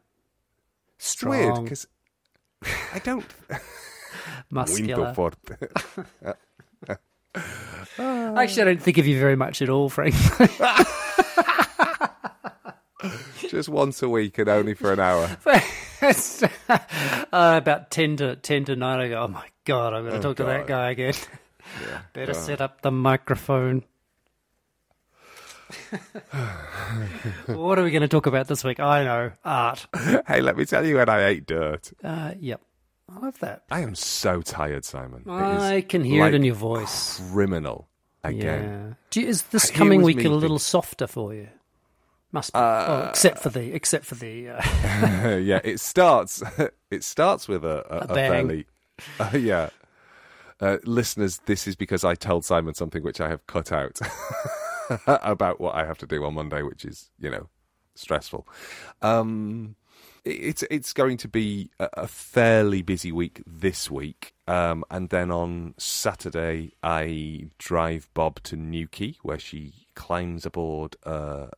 It's 0.97 1.23
weird 1.23 1.63
because 1.63 1.87
I 2.93 2.99
don't. 3.01 3.25
Muscular. 4.51 5.09
Actually, 7.99 8.63
I 8.63 8.65
don't 8.65 8.83
think 8.83 8.99
of 8.99 9.07
you 9.07 9.19
very 9.19 9.37
much 9.37 9.63
at 9.63 9.69
all, 9.69 9.89
frankly. 9.89 10.49
Just 13.49 13.69
once 13.69 14.03
a 14.03 14.09
week 14.09 14.39
and 14.39 14.49
only 14.49 14.75
for 14.75 14.93
an 14.93 15.01
hour. 15.01 15.37
uh, 15.45 15.61
about 17.33 17.91
10 17.91 18.17
to, 18.19 18.37
10 18.37 18.65
to 18.67 18.77
9, 18.77 19.01
I 19.01 19.09
go, 19.09 19.23
oh 19.23 19.29
my 19.29 19.47
God, 19.65 19.93
I'm 19.93 20.05
going 20.05 20.13
to 20.13 20.19
oh 20.19 20.31
talk 20.31 20.37
God. 20.37 20.45
to 20.45 20.51
that 20.51 20.67
guy 20.67 20.91
again. 20.91 21.15
Yeah. 21.83 22.01
Better 22.13 22.35
set 22.35 22.61
up 22.61 22.83
the 22.83 22.91
microphone. 22.91 23.85
what 27.47 27.79
are 27.79 27.85
we 27.85 27.91
going 27.91 28.03
to 28.03 28.09
talk 28.09 28.27
about 28.27 28.49
this 28.49 28.65
week? 28.65 28.81
I 28.81 29.05
know 29.05 29.33
art. 29.45 29.87
hey, 30.27 30.41
let 30.41 30.57
me 30.57 30.65
tell 30.65 30.85
you 30.85 30.97
when 30.97 31.09
I 31.09 31.27
ate 31.27 31.47
dirt. 31.47 31.93
Uh, 32.03 32.33
yep, 32.39 32.61
I 33.09 33.19
love 33.21 33.39
that. 33.41 33.65
I 33.71 33.81
am 33.81 33.95
so 33.95 34.43
tired, 34.43 34.85
Simon. 34.85 35.29
I 35.29 35.83
can 35.83 36.05
hear 36.05 36.23
like 36.23 36.33
it 36.33 36.37
in 36.37 36.45
your 36.45 36.55
voice. 36.55 37.21
Criminal 37.33 37.89
again. 38.25 38.97
Yeah. 39.15 39.21
You, 39.21 39.29
is 39.29 39.43
this 39.45 39.71
coming 39.71 40.03
week 40.03 40.25
a 40.25 40.29
little 40.29 40.59
softer 40.59 41.07
for 41.07 41.35
you? 41.35 41.49
Must 42.33 42.53
be. 42.53 42.59
Uh, 42.59 42.87
oh, 42.89 43.09
except 43.11 43.41
for 43.41 43.51
the 43.51 43.73
except 43.75 44.07
for 44.07 44.15
the. 44.15 44.51
Uh... 44.51 45.37
yeah, 45.43 45.61
it 45.63 45.81
starts. 45.81 46.43
It 46.91 47.05
starts 47.05 47.49
with 47.49 47.65
a, 47.65 47.87
a, 47.91 47.97
a, 47.97 47.99
a 48.01 48.15
fairly. 48.15 48.67
Uh, 49.19 49.31
yeah. 49.35 49.71
Uh, 50.61 50.77
listeners, 50.85 51.41
this 51.47 51.67
is 51.67 51.75
because 51.75 52.05
I 52.05 52.15
told 52.15 52.45
Simon 52.45 52.75
something 52.75 53.03
which 53.03 53.19
I 53.19 53.31
have 53.31 53.47
cut 53.47 53.73
out. 53.73 53.99
about 55.07 55.61
what 55.61 55.75
I 55.75 55.85
have 55.85 55.99
to 55.99 56.07
do 56.07 56.25
on 56.25 56.35
Monday, 56.35 56.63
which 56.63 56.85
is 56.85 57.11
you 57.19 57.31
know 57.31 57.49
stressful. 57.95 58.47
Um, 59.01 59.77
it's 60.25 60.63
it's 60.71 60.93
going 60.93 61.17
to 61.19 61.29
be 61.29 61.71
a, 61.81 62.07
fairly 62.07 62.83
busy 62.83 63.11
week 63.11 63.43
this 63.47 63.91
week, 63.91 64.35
um, 64.47 64.85
and 64.91 65.09
then 65.11 65.31
on 65.31 65.75
Saturday 65.79 66.73
I 66.83 67.49
drive 67.59 68.09
Bob 68.15 68.43
to 68.45 68.57
Newquay, 68.57 69.17
where 69.23 69.39
she 69.39 69.87
climbs 69.95 70.47
aboard 70.47 70.97
uh, 71.05 71.49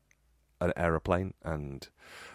an 0.61 0.73
aeroplane 0.77 1.35
and 1.43 1.89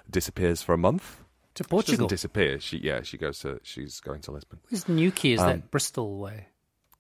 disappears 0.10 0.62
for 0.62 0.74
a 0.74 0.78
month. 0.78 1.24
To 1.56 1.64
Portugal. 1.64 1.82
She 1.82 1.98
doesn't 1.98 2.10
disappear. 2.10 2.60
She 2.60 2.78
yeah, 2.78 3.02
she 3.02 3.18
goes 3.18 3.40
to 3.40 3.60
she's 3.64 4.00
going 4.00 4.22
to 4.22 4.32
Lisbon. 4.32 4.60
Where's 4.70 4.88
Newquay? 4.88 5.34
Is 5.34 5.42
um, 5.42 5.48
that 5.48 5.72
Bristol 5.72 6.20
way? 6.20 6.48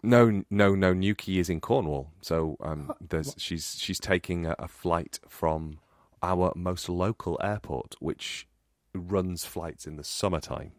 No, 0.02 0.44
no, 0.50 0.76
no. 0.76 0.94
Newquay 0.94 1.40
is 1.40 1.50
in 1.50 1.60
Cornwall, 1.60 2.12
so 2.22 2.56
um, 2.62 2.94
there's 3.02 3.36
she's 3.38 3.78
she's 3.80 4.00
taking 4.00 4.46
a, 4.46 4.56
a, 4.58 4.68
flight 4.68 5.20
from 5.28 5.80
our 6.24 6.54
most 6.56 6.88
local 6.88 7.38
airport, 7.44 7.96
which 8.00 8.48
runs 8.94 9.44
flights 9.44 9.86
in 9.86 9.98
the 9.98 10.04
summertime. 10.04 10.72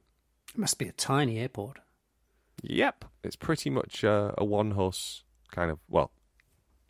It 0.54 0.58
must 0.58 0.78
be 0.78 0.88
a 0.88 0.92
tiny 0.92 1.38
airport. 1.38 1.80
Yep, 2.62 3.04
it's 3.22 3.36
pretty 3.36 3.68
much 3.68 4.04
uh, 4.04 4.32
a 4.38 4.44
one 4.44 4.70
horse 4.72 5.22
kind 5.50 5.70
of 5.70 5.78
well, 5.88 6.10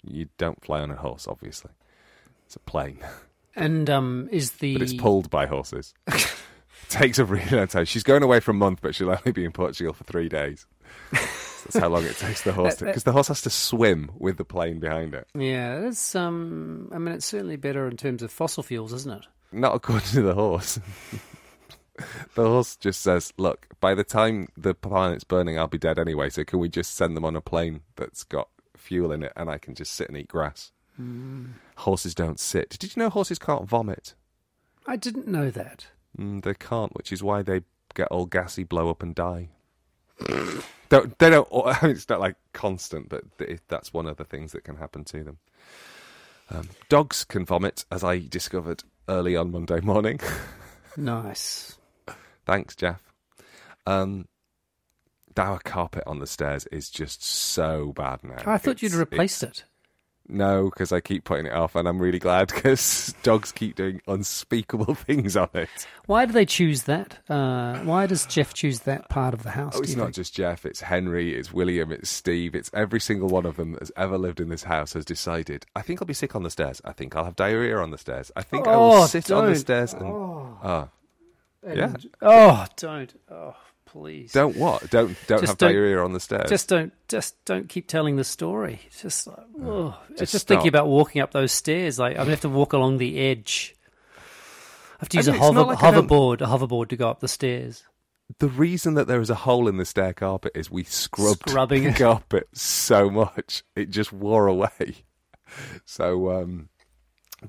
you 0.05 0.29
don't 0.39 0.63
fly 0.65 0.81
on 0.81 0.91
a 0.91 0.97
horse, 0.97 1.27
obviously. 1.27 1.73
It's 2.47 2.57
a 2.57 2.61
plane, 2.61 2.99
And 3.57 3.91
um, 3.91 4.29
is 4.31 4.53
the 4.53 4.75
but 4.75 4.83
it's 4.83 4.95
pulled 4.95 5.31
by 5.31 5.47
horses. 5.47 5.95
Takes 6.89 7.19
a 7.19 7.25
really 7.25 7.57
long 7.57 7.69
time. 7.69 7.85
She's 7.85 8.03
going 8.03 8.23
away 8.23 8.41
for 8.41 8.53
a 8.53 8.55
month, 8.55 8.81
but 8.83 8.95
she'll 8.95 9.11
only 9.11 9.33
be 9.33 9.45
in 9.45 9.53
Portugal 9.53 9.93
for 9.93 10.05
three 10.05 10.29
days. 10.29 10.67
That's 11.73 11.83
how 11.83 11.89
long 11.89 12.05
it 12.05 12.17
takes 12.17 12.43
the 12.43 12.53
horse 12.53 12.77
because 12.77 13.05
the 13.05 13.13
horse 13.13 13.29
has 13.29 13.43
to 13.43 13.51
swim 13.51 14.11
with 14.19 14.37
the 14.37 14.45
plane 14.45 14.81
behind 14.81 15.15
it. 15.15 15.29
yeah? 15.35 15.87
it's 15.87 16.15
um. 16.15 16.91
I 16.93 16.99
mean, 16.99 17.15
it's 17.15 17.27
certainly 17.27 17.57
better 17.57 17.87
in 17.87 17.97
terms 17.97 18.23
of 18.23 18.31
fossil 18.31 18.63
fuels, 18.63 18.93
isn't 18.93 19.13
it? 19.13 19.27
Not 19.53 19.75
according 19.75 20.09
to 20.09 20.23
the 20.23 20.35
horse. 20.35 20.79
the 22.35 22.49
horse 22.49 22.77
just 22.77 23.01
says, 23.01 23.33
"Look, 23.37 23.67
by 23.81 23.95
the 23.95 24.05
time 24.05 24.49
the 24.57 24.75
planet's 24.75 25.25
burning, 25.25 25.59
I'll 25.59 25.67
be 25.67 25.79
dead 25.79 25.99
anyway. 25.99 26.31
So 26.31 26.45
can 26.45 26.59
we 26.59 26.69
just 26.69 26.95
send 26.95 27.17
them 27.17 27.25
on 27.25 27.37
a 27.37 27.41
plane 27.41 27.83
that's 27.97 28.25
got 28.25 28.49
fuel 28.77 29.13
in 29.13 29.23
it, 29.23 29.33
and 29.37 29.51
I 29.51 29.59
can 29.59 29.75
just 29.75 29.93
sit 29.93 30.09
and 30.09 30.17
eat 30.17 30.29
grass?" 30.29 30.73
Horses 31.79 32.15
don't 32.15 32.39
sit. 32.39 32.77
Did 32.79 32.95
you 32.95 33.03
know 33.03 33.09
horses 33.09 33.39
can't 33.39 33.67
vomit? 33.67 34.15
I 34.87 34.97
didn't 34.97 35.27
know 35.27 35.51
that. 35.51 35.87
Mm, 36.19 36.43
they 36.43 36.53
can't, 36.53 36.95
which 36.95 37.11
is 37.11 37.23
why 37.23 37.43
they 37.43 37.63
get 37.95 38.09
all 38.09 38.27
gassy, 38.27 38.65
blow 38.65 38.91
up, 38.91 39.03
and 39.03 39.15
die. 39.15 39.49
don't, 40.91 41.19
they 41.19 41.31
don't. 41.31 41.49
I 41.65 41.79
mean, 41.83 41.93
it's 41.93 42.09
not 42.09 42.21
like 42.21 42.37
constant, 42.53 43.09
but 43.09 43.23
th- 43.39 43.61
that's 43.69 43.95
one 43.95 44.07
of 44.07 44.19
the 44.19 44.25
things 44.25 44.53
that 44.53 44.65
can 44.65 44.77
happen 44.77 45.05
to 45.05 45.25
them. 45.25 45.39
Um, 46.51 46.69
dogs 46.89 47.25
can 47.25 47.47
vomit, 47.47 47.85
as 47.91 48.05
I 48.05 48.19
discovered 48.19 48.83
early 49.09 49.37
on 49.37 49.51
Monday 49.53 49.81
morning. 49.81 50.21
Nice. 50.97 51.79
Thanks, 52.45 52.75
Jeff. 52.75 53.13
Um, 53.87 54.27
our 55.37 55.61
carpet 55.61 56.03
on 56.05 56.19
the 56.19 56.27
stairs 56.27 56.67
is 56.67 56.91
just 56.91 57.23
so 57.25 57.93
bad 57.95 58.25
now. 58.25 58.43
I 58.45 58.59
thought 58.59 58.83
you'd 58.83 58.89
It's- 58.93 58.99
replaced 58.99 59.45
it. 59.45 59.65
No, 60.33 60.65
because 60.71 60.93
I 60.93 61.01
keep 61.01 61.25
putting 61.25 61.47
it 61.47 61.53
off, 61.53 61.75
and 61.75 61.89
I'm 61.89 61.99
really 62.01 62.19
glad 62.19 62.49
because 62.49 63.15
dogs 63.23 63.53
keep 63.53 63.77
doing 63.77 64.01
unspeakable 64.07 64.95
things 65.07 65.37
on 65.37 65.49
it. 65.55 65.69
Why 66.07 66.25
do 66.27 66.33
they 66.33 66.47
choose 66.47 66.85
that? 66.85 67.19
Uh, 67.29 67.79
why 67.81 68.07
does 68.07 68.27
Jeff 68.27 68.55
choose 68.55 68.81
that 68.81 69.09
part 69.09 69.35
of 69.35 69.43
the 69.43 69.51
house? 69.51 69.75
Oh, 69.77 69.81
it's 69.81 69.97
not 69.97 70.05
think? 70.05 70.15
just 70.17 70.35
Jeff, 70.35 70.65
it's 70.65 70.81
Henry, 70.83 71.35
it's 71.35 71.53
William, 71.53 71.93
it's 71.93 72.11
Steve, 72.11 72.55
it's 72.55 72.71
every 72.75 73.01
single 73.01 73.29
one 73.29 73.47
of 73.47 73.57
them 73.57 73.73
that 73.73 73.81
has 73.81 73.93
ever 73.97 74.17
lived 74.19 74.41
in 74.41 74.49
this 74.49 74.63
house 74.65 74.93
has 74.95 75.05
decided, 75.05 75.67
I 75.75 75.83
think 75.83 76.01
I'll 76.03 76.07
be 76.07 76.15
sick 76.15 76.35
on 76.37 76.43
the 76.43 76.51
stairs. 76.51 76.81
I 76.85 76.93
think 76.93 77.15
I'll 77.17 77.25
have 77.25 77.37
diarrhea 77.37 77.77
on 77.79 77.91
the 77.91 77.99
stairs. 77.99 78.31
I 78.37 78.43
think 78.43 78.67
I 78.67 78.77
will 78.77 78.93
Oh, 78.93 79.07
sit 79.07 79.31
on 79.31 79.47
the 79.47 79.57
stairs 79.57 79.93
and. 79.95 80.05
Oh. 80.05 80.89
yeah. 81.67 81.93
Oh, 82.23 82.67
don't. 82.77 83.13
Oh, 83.31 83.55
please. 83.91 84.33
Don't 84.33 84.57
what? 84.57 84.89
Don't 84.91 85.17
don't 85.27 85.41
Just 85.41 85.51
have 85.53 85.59
don't- 85.59 85.73
diarrhea 85.73 86.03
on 86.03 86.13
the 86.13 86.21
stairs. 86.21 86.49
Just 86.49 86.69
don't. 86.69 86.93
Just 87.09 87.43
don't 87.45 87.69
keep 87.69 87.87
telling 87.87 88.17
the 88.17 88.25
story. 88.25 88.81
It's 88.87 89.03
just. 89.03 89.27
Like, 89.27 89.37
oh. 89.63 89.99
It's 90.11 90.21
Just 90.21 90.33
just 90.33 90.49
thinking 90.49 90.69
about 90.69 90.87
walking 90.89 91.21
up 91.23 91.33
those 91.33 91.53
stairs. 91.53 91.99
Like 91.99 92.13
I'm 92.13 92.19
gonna 92.19 92.31
have 92.31 92.41
to 92.43 92.49
walk 92.49 92.73
along 92.73 92.99
the 92.99 93.19
edge. 93.19 93.75
I 94.17 94.21
have 95.01 95.09
to 95.11 95.17
use 95.17 95.29
a 95.29 95.33
mean, 95.33 95.41
it's 95.41 95.47
hover, 95.47 95.63
like 95.63 95.79
hoverboard, 95.79 96.41
a 96.43 96.45
hoverboard 96.47 96.89
to 96.89 96.97
go 96.97 97.09
up 97.09 97.21
the 97.21 97.29
stairs. 97.29 97.85
The 98.39 98.49
reason 98.49 98.95
that 98.95 99.09
there 99.09 99.21
is 99.21 99.31
a 99.31 99.35
hole 99.35 99.67
in 99.67 99.77
the 99.77 99.85
stair 99.85 100.13
carpet 100.13 100.53
is 100.55 100.71
we 100.71 100.85
scrubbed 100.85 101.49
Scrubbing 101.49 101.85
the 101.85 101.93
carpet 101.93 102.49
so 102.53 103.11
much 103.11 103.65
it 103.75 103.91
just 103.91 104.13
wore 104.13 104.47
away. 104.47 105.05
So 105.85 106.31
um, 106.31 106.69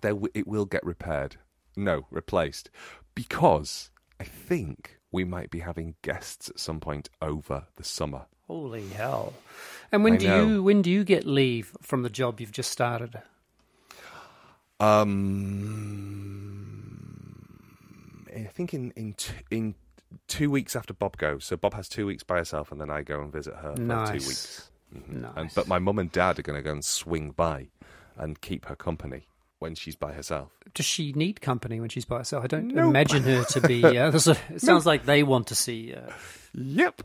there 0.02 0.14
w- 0.14 0.32
it 0.34 0.48
will 0.48 0.66
get 0.66 0.84
repaired. 0.84 1.36
No, 1.78 2.08
replaced 2.10 2.72
because 3.14 3.92
I 4.20 4.24
think 4.24 4.98
we 5.12 5.24
might 5.24 5.50
be 5.50 5.60
having 5.60 5.96
guests 6.02 6.50
at 6.50 6.60
some 6.60 6.80
point 6.80 7.10
over 7.22 7.66
the 7.76 7.84
summer. 7.84 8.26
Holy 8.48 8.88
hell! 8.90 9.34
And 9.92 10.04
when 10.04 10.14
I 10.14 10.18
do 10.18 10.28
know. 10.28 10.46
you 10.48 10.64
when 10.64 10.82
do 10.82 10.90
you 10.92 11.04
get 11.04 11.26
leave 11.26 11.76
from 11.82 12.04
the 12.04 12.10
job 12.10 12.40
you've 12.42 12.52
just 12.52 12.72
started? 12.72 13.22
Um, 16.62 18.28
I 18.36 18.44
think 18.46 18.74
in 18.74 18.92
in 18.92 19.14
t- 19.14 19.34
in 19.50 19.76
two 20.28 20.50
weeks 20.52 20.76
after 20.76 20.94
Bob 20.94 21.18
goes. 21.18 21.46
So 21.46 21.56
Bob 21.58 21.74
has 21.74 21.88
two 21.88 22.06
weeks 22.06 22.24
by 22.24 22.38
herself, 22.38 22.72
and 22.72 22.80
then 22.82 22.90
I 22.90 23.02
go 23.02 23.22
and 23.22 23.32
visit 23.32 23.56
her 23.56 23.76
for 23.76 23.82
Nice. 23.82 24.10
two 24.10 24.28
weeks. 24.28 24.72
Mhm. 24.96 25.22
Nice. 25.22 25.32
And 25.38 25.50
but 25.56 25.68
my 25.68 25.80
mum 25.80 26.00
and 26.00 26.12
dad 26.12 26.40
are 26.40 26.42
going 26.42 26.58
to 26.58 26.64
go 26.64 26.72
and 26.72 26.84
swing 26.84 27.32
by 27.32 27.68
and 28.18 28.42
keep 28.42 28.66
her 28.66 28.76
company 28.76 29.28
when 29.62 29.76
she's 29.76 29.96
by 29.96 30.12
herself. 30.14 30.52
Does 30.74 30.86
she 30.86 31.14
need 31.14 31.40
company 31.42 31.80
when 31.80 31.90
she's 31.90 32.06
by 32.06 32.18
herself? 32.20 32.44
I 32.44 32.48
don't 32.48 32.68
Nope. 32.70 32.90
imagine 32.90 33.24
her 33.24 33.44
to 33.46 33.62
be. 33.62 33.82
Uh, 33.98 34.12
it 34.14 34.62
sounds 34.62 34.86
like 34.86 35.06
they 35.06 35.24
want 35.24 35.48
to 35.48 35.56
see. 35.56 35.94
Uh, 35.94 36.12
Yep. 36.54 37.02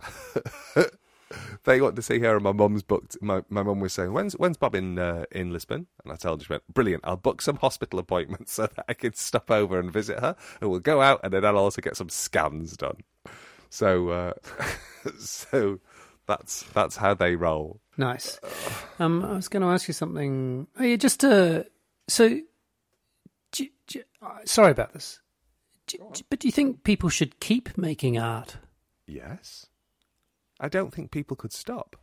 they 1.64 1.80
want 1.80 1.96
to 1.96 2.02
see 2.02 2.18
her, 2.20 2.34
and 2.36 2.44
my 2.44 2.52
mum's 2.52 2.82
booked. 2.82 3.16
My 3.20 3.42
my 3.48 3.62
mum 3.62 3.80
was 3.80 3.92
saying, 3.92 4.12
"When's 4.12 4.34
when's 4.34 4.56
Bob 4.56 4.74
in 4.74 4.98
uh, 4.98 5.24
in 5.30 5.52
Lisbon?" 5.52 5.86
And 6.04 6.12
I 6.12 6.16
told 6.16 6.40
her, 6.40 6.44
she 6.46 6.52
went, 6.52 6.62
"Brilliant! 6.72 7.02
I'll 7.04 7.16
book 7.16 7.42
some 7.42 7.56
hospital 7.56 7.98
appointments 7.98 8.52
so 8.54 8.66
that 8.66 8.84
I 8.88 8.94
can 8.94 9.14
stop 9.14 9.50
over 9.50 9.78
and 9.78 9.92
visit 9.92 10.18
her, 10.20 10.34
and 10.60 10.70
we'll 10.70 10.80
go 10.80 11.00
out, 11.00 11.20
and 11.22 11.32
then 11.32 11.44
I'll 11.44 11.58
also 11.58 11.80
get 11.82 11.96
some 11.96 12.08
scans 12.08 12.76
done." 12.76 12.98
So, 13.70 14.08
uh, 14.10 14.32
so 15.18 15.80
that's 16.26 16.62
that's 16.72 16.96
how 16.96 17.14
they 17.14 17.36
roll. 17.36 17.80
nice. 17.96 18.40
Um, 18.98 19.24
I 19.24 19.32
was 19.34 19.48
going 19.48 19.62
to 19.62 19.68
ask 19.68 19.88
you 19.88 19.94
something. 19.94 20.66
Oh, 20.78 20.82
yeah, 20.82 20.96
just 20.96 21.24
uh, 21.24 21.64
so. 22.08 22.40
Do, 23.52 23.68
do, 23.86 24.02
uh, 24.20 24.38
sorry 24.44 24.72
about 24.72 24.92
this, 24.92 25.20
do, 25.86 25.98
but 26.28 26.40
do 26.40 26.48
you 26.48 26.52
think 26.52 26.84
people 26.84 27.08
should 27.08 27.40
keep 27.40 27.78
making 27.78 28.18
art? 28.18 28.56
Yes, 29.06 29.66
I 30.60 30.68
don't 30.68 30.92
think 30.92 31.10
people 31.10 31.36
could 31.36 31.52
stop. 31.52 31.96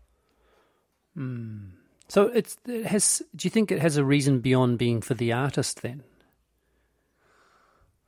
So 2.08 2.28
it's 2.28 2.58
it 2.68 2.86
has. 2.86 3.22
Do 3.36 3.46
you 3.46 3.50
think 3.50 3.72
it 3.72 3.80
has 3.80 3.98
a 3.98 4.06
reason 4.06 4.39
beyond 4.39 4.78
being 4.78 5.02
for 5.02 5.13
the 5.13 5.32
artist? 5.32 5.82
Then 5.82 6.04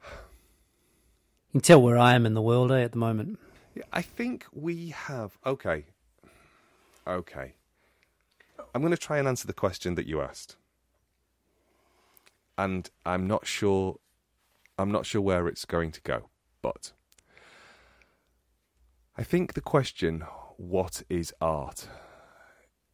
you 0.01 1.51
can 1.53 1.62
tell 1.62 1.81
where 1.81 1.97
I 1.97 2.15
am 2.15 2.25
in 2.25 2.34
the 2.34 2.41
world 2.41 2.71
eh, 2.71 2.81
at 2.81 2.91
the 2.91 2.97
moment. 2.97 3.39
Yeah, 3.73 3.84
I 3.91 4.01
think 4.01 4.45
we 4.51 4.89
have. 4.89 5.38
Okay. 5.45 5.86
Okay. 7.08 7.53
I'm 8.73 8.81
going 8.81 8.91
to 8.91 8.97
try 8.97 9.19
and 9.19 9.27
answer 9.27 9.47
the 9.47 9.53
question 9.53 9.95
that 9.95 10.08
you 10.08 10.21
asked. 10.21 10.55
And 12.57 12.89
I'm 13.05 13.27
not 13.27 13.45
sure 13.45 13.97
I'm 14.77 14.91
not 14.91 15.05
sure 15.05 15.21
where 15.21 15.47
it's 15.47 15.65
going 15.65 15.91
to 15.91 16.01
go, 16.01 16.29
but 16.61 16.91
I 19.17 19.23
think 19.23 19.53
the 19.53 19.61
question 19.61 20.21
what 20.57 21.03
is 21.09 21.33
art 21.39 21.87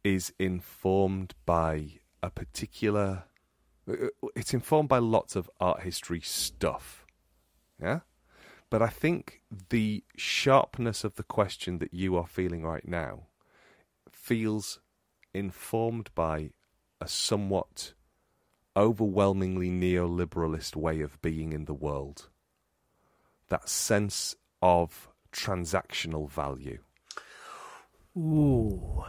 is 0.04 0.32
informed 0.38 1.34
by 1.46 2.00
a 2.22 2.30
particular 2.30 3.24
uh, 3.88 4.08
it's 4.36 4.54
informed 4.54 4.88
by 4.88 4.98
lots 4.98 5.34
of 5.34 5.50
art 5.60 5.82
history 5.82 6.20
stuff. 6.20 7.04
Yeah? 7.80 8.00
But 8.70 8.80
I 8.80 8.88
think 8.88 9.42
the 9.68 10.04
sharpness 10.16 11.04
of 11.04 11.16
the 11.16 11.24
question 11.24 11.78
that 11.78 11.92
you 11.92 12.16
are 12.16 12.26
feeling 12.26 12.62
right 12.62 12.86
now 12.86 13.24
feels 14.08 14.80
informed 15.34 16.10
by 16.14 16.50
a 17.00 17.08
somewhat 17.08 17.94
overwhelmingly 18.76 19.70
neoliberalist 19.70 20.76
way 20.76 21.00
of 21.00 21.20
being 21.22 21.52
in 21.52 21.64
the 21.66 21.74
world. 21.74 22.28
That 23.48 23.68
sense 23.68 24.34
of 24.62 25.08
transactional 25.32 26.30
value. 26.30 26.78
Ooh, 28.16 29.04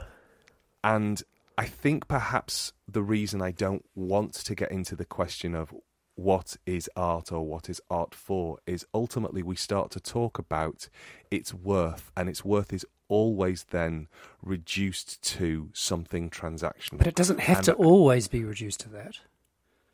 And 0.83 1.21
I 1.57 1.65
think 1.65 2.07
perhaps 2.07 2.73
the 2.87 3.03
reason 3.03 3.41
I 3.41 3.51
don't 3.51 3.85
want 3.95 4.33
to 4.33 4.55
get 4.55 4.71
into 4.71 4.95
the 4.95 5.05
question 5.05 5.55
of 5.55 5.73
what 6.15 6.57
is 6.65 6.89
art 6.95 7.31
or 7.31 7.45
what 7.45 7.69
is 7.69 7.81
art 7.89 8.13
for 8.15 8.59
is 8.65 8.85
ultimately 8.93 9.41
we 9.43 9.55
start 9.55 9.91
to 9.91 9.99
talk 9.99 10.37
about 10.39 10.87
its 11.31 11.53
worth, 11.53 12.11
and 12.15 12.29
its 12.29 12.45
worth 12.45 12.71
is 12.71 12.85
always 13.07 13.65
then 13.71 14.07
reduced 14.41 15.21
to 15.23 15.69
something 15.73 16.29
transactional. 16.29 16.97
but 16.97 17.07
it 17.07 17.15
doesn't 17.15 17.39
have 17.39 17.57
And- 17.57 17.65
to 17.65 17.73
always 17.73 18.27
be 18.27 18.43
reduced 18.43 18.79
to 18.81 18.89
that. 18.89 19.19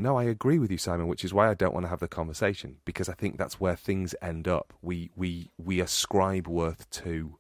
No, 0.02 0.18
I 0.18 0.24
agree 0.24 0.60
with 0.60 0.72
you, 0.72 0.78
Simon, 0.78 1.08
which 1.08 1.26
is 1.26 1.34
why 1.34 1.50
I 1.50 1.54
don't 1.54 1.74
want 1.74 1.84
to 1.84 1.90
have 1.90 2.00
the 2.00 2.08
conversation 2.08 2.78
because 2.86 3.10
I 3.10 3.14
think 3.14 3.38
that's 3.38 3.60
where 3.60 3.76
things 3.76 4.16
end 4.22 4.48
up. 4.48 4.74
We 4.82 5.12
we 5.16 5.52
we 5.58 5.82
ascribe 5.82 6.48
worth 6.48 6.90
to 6.92 7.38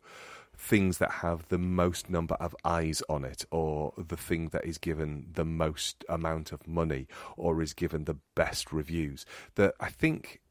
things 0.57 0.97
that 0.97 1.09
have 1.09 1.47
the 1.47 1.57
most 1.57 2.09
number 2.09 2.35
of 2.35 2.53
eyes 2.65 3.01
on 3.07 3.23
it, 3.23 3.45
or 3.49 3.93
the 3.97 4.17
thing 4.17 4.49
that 4.49 4.65
is 4.65 4.77
given 4.77 5.27
the 5.31 5.45
most 5.45 6.03
amount 6.09 6.51
of 6.51 6.67
money, 6.67 7.07
or 7.37 7.61
is 7.61 7.73
given 7.73 8.03
the 8.03 8.17
best 8.35 8.73
reviews. 8.73 9.25
That 9.55 9.73
I 9.79 9.87
think 9.89 10.41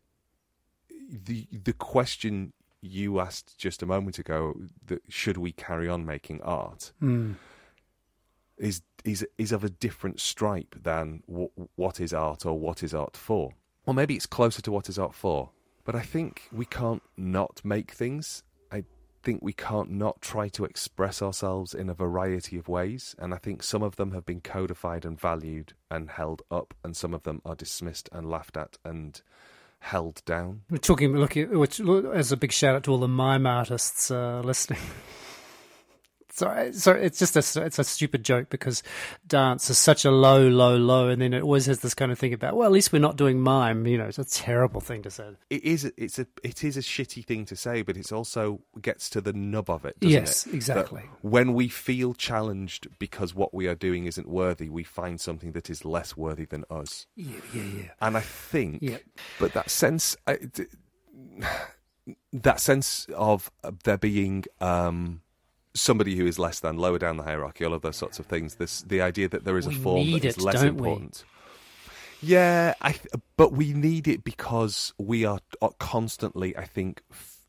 the 1.11 1.47
the 1.53 1.75
question 1.75 2.55
you 2.81 3.21
asked 3.21 3.59
just 3.59 3.83
a 3.83 3.87
moment 3.87 4.19
ago 4.19 4.55
that 4.87 5.03
should 5.11 5.37
we 5.37 5.53
carry 5.53 5.89
on 5.89 6.07
making 6.07 6.41
art 6.43 6.93
Hmm. 7.01 7.33
Is 8.59 8.83
is 9.05 9.27
is 9.39 9.53
of 9.53 9.65
a 9.65 9.71
different 9.71 10.21
stripe 10.21 10.75
than 10.83 11.23
w- 11.29 11.51
what 11.77 12.01
is 12.01 12.13
art 12.13 12.45
or 12.45 12.59
what 12.59 12.83
is 12.83 12.95
art 12.95 13.17
for. 13.17 13.53
Or 13.87 13.95
maybe 13.95 14.15
it's 14.15 14.27
closer 14.27 14.61
to 14.63 14.73
what 14.73 14.89
is 14.89 14.99
art 14.99 15.15
for. 15.15 15.51
But 15.85 15.95
I 15.95 16.03
think 16.03 16.43
we 16.53 16.67
can't 16.67 17.03
not 17.17 17.63
make 17.65 17.93
things. 17.93 18.43
I 18.71 18.85
think 19.23 19.41
we 19.43 19.55
can't 19.55 19.91
not 19.91 20.21
try 20.21 20.49
to 20.51 20.65
express 20.67 21.23
ourselves 21.23 21.73
in 21.73 21.89
a 21.89 21.95
variety 21.95 22.59
of 22.59 22.69
ways, 22.69 23.17
and 23.19 23.33
I 23.33 23.39
think 23.39 23.63
some 23.63 23.83
of 23.83 23.97
them 23.97 24.13
have 24.13 24.27
been 24.27 24.43
codified 24.43 25.07
and 25.07 25.19
valued 25.19 25.73
and 25.91 26.11
held 26.11 26.43
up, 26.51 26.75
and 26.85 26.95
some 26.95 27.15
of 27.15 27.23
them 27.23 27.41
are 27.47 27.55
dismissed 27.55 28.11
and 28.13 28.29
laughed 28.29 28.59
at 28.59 28.77
and 28.85 29.21
held 29.81 30.23
down. 30.27 30.63
We're 30.69 30.79
talking, 30.79 31.17
looking, 31.17 31.59
which 31.59 31.81
as 31.81 32.33
a 32.33 32.37
big 32.37 32.53
shout 32.53 32.75
out 32.75 32.83
to 32.85 32.91
all 32.91 32.99
the 32.99 33.09
mime 33.09 33.47
artists 33.47 34.11
uh, 34.11 34.43
listening. 34.45 34.81
sorry, 36.39 36.73
sorry, 36.73 37.05
it's 37.05 37.19
just 37.19 37.37
a 37.37 37.63
it's 37.65 37.79
a 37.79 37.85
stupid 37.85 38.25
joke 38.25 38.49
because 38.51 38.83
dance 39.27 39.69
is 39.71 39.79
such 39.79 40.05
a 40.05 40.11
low, 40.11 40.49
low, 40.49 40.77
low, 40.77 41.09
and 41.09 41.21
then 41.21 41.35
it 41.35 41.43
always 41.43 41.67
has 41.67 41.81
this 41.81 41.95
kind 41.95 42.13
of 42.13 42.19
thing 42.19 42.33
about 42.33 42.57
well, 42.57 42.67
at 42.67 42.73
least 42.73 42.93
we're 42.93 42.99
not 43.01 43.17
doing 43.17 43.41
mime. 43.41 43.87
You 43.87 43.99
know, 43.99 44.07
it's 44.07 44.19
a 44.19 44.25
terrible 44.25 44.81
thing 44.81 45.03
to 45.03 45.11
say. 45.11 45.31
It 45.51 45.65
is. 45.65 45.85
It's 45.97 46.19
a. 46.19 46.27
It 46.43 46.65
is 46.65 46.77
a 46.77 46.81
shitty 46.81 47.25
thing 47.25 47.45
to 47.47 47.57
say, 47.57 47.83
but 47.83 47.97
it's 47.97 48.13
also 48.13 48.61
gets 48.81 49.11
to 49.11 49.21
the 49.21 49.33
nub 49.33 49.69
of 49.69 49.85
it. 49.85 49.97
yes, 50.01 50.47
it? 50.47 50.55
exactly. 50.55 51.03
That 51.03 51.29
when 51.29 51.55
we 51.55 51.69
feel 51.69 52.15
challenged 52.15 52.89
because 52.99 53.35
what 53.35 53.53
we 53.53 53.67
are 53.67 53.75
doing 53.75 54.07
isn't 54.07 54.29
worthy, 54.29 54.69
we 54.69 54.85
find 54.85 55.21
something 55.21 55.53
that 55.53 55.69
is 55.69 55.85
less 55.85 56.17
worthy 56.17 56.45
than 56.45 56.65
us. 56.71 57.07
Yeah, 57.17 57.39
yeah, 57.55 57.63
yeah. 57.63 57.91
And 58.01 58.17
I 58.17 58.21
think, 58.21 58.79
Yeah. 58.81 58.99
but 59.39 59.53
that 59.55 59.71
sense, 59.71 60.17
uh, 60.27 60.37
d- 60.53 60.67
that 62.33 62.61
sense 62.61 63.07
of 63.15 63.51
there 63.85 63.99
being 63.99 64.45
um, 64.61 65.21
somebody 65.81 66.17
who 66.17 66.27
is 66.27 66.39
less 66.39 66.61
than, 66.61 66.77
lower 66.77 66.99
down 66.99 67.17
the 67.17 67.23
hierarchy, 67.23 67.65
all 67.65 67.75
of 67.75 67.83
those 67.83 67.97
sorts 67.97 68.19
of 68.19 68.27
things. 68.27 68.57
This 68.57 68.83
the 68.83 69.01
idea 69.01 69.29
that 69.29 69.45
there 69.45 69.59
is 69.59 69.67
a 69.67 69.71
form 69.71 70.11
that 70.13 70.25
is 70.25 70.37
it, 70.37 70.43
less 70.43 70.61
don't 70.61 70.77
we? 70.77 70.89
important. 70.89 71.25
Yeah, 72.21 72.75
I 72.81 72.93
th- 72.93 73.15
but 73.37 73.53
we 73.53 73.73
need 73.73 74.09
it 74.09 74.25
because 74.25 74.93
we 74.99 75.25
are 75.25 75.41
are 75.63 75.73
constantly, 75.79 76.57
I 76.57 76.65
think, 76.65 77.03
f- 77.11 77.43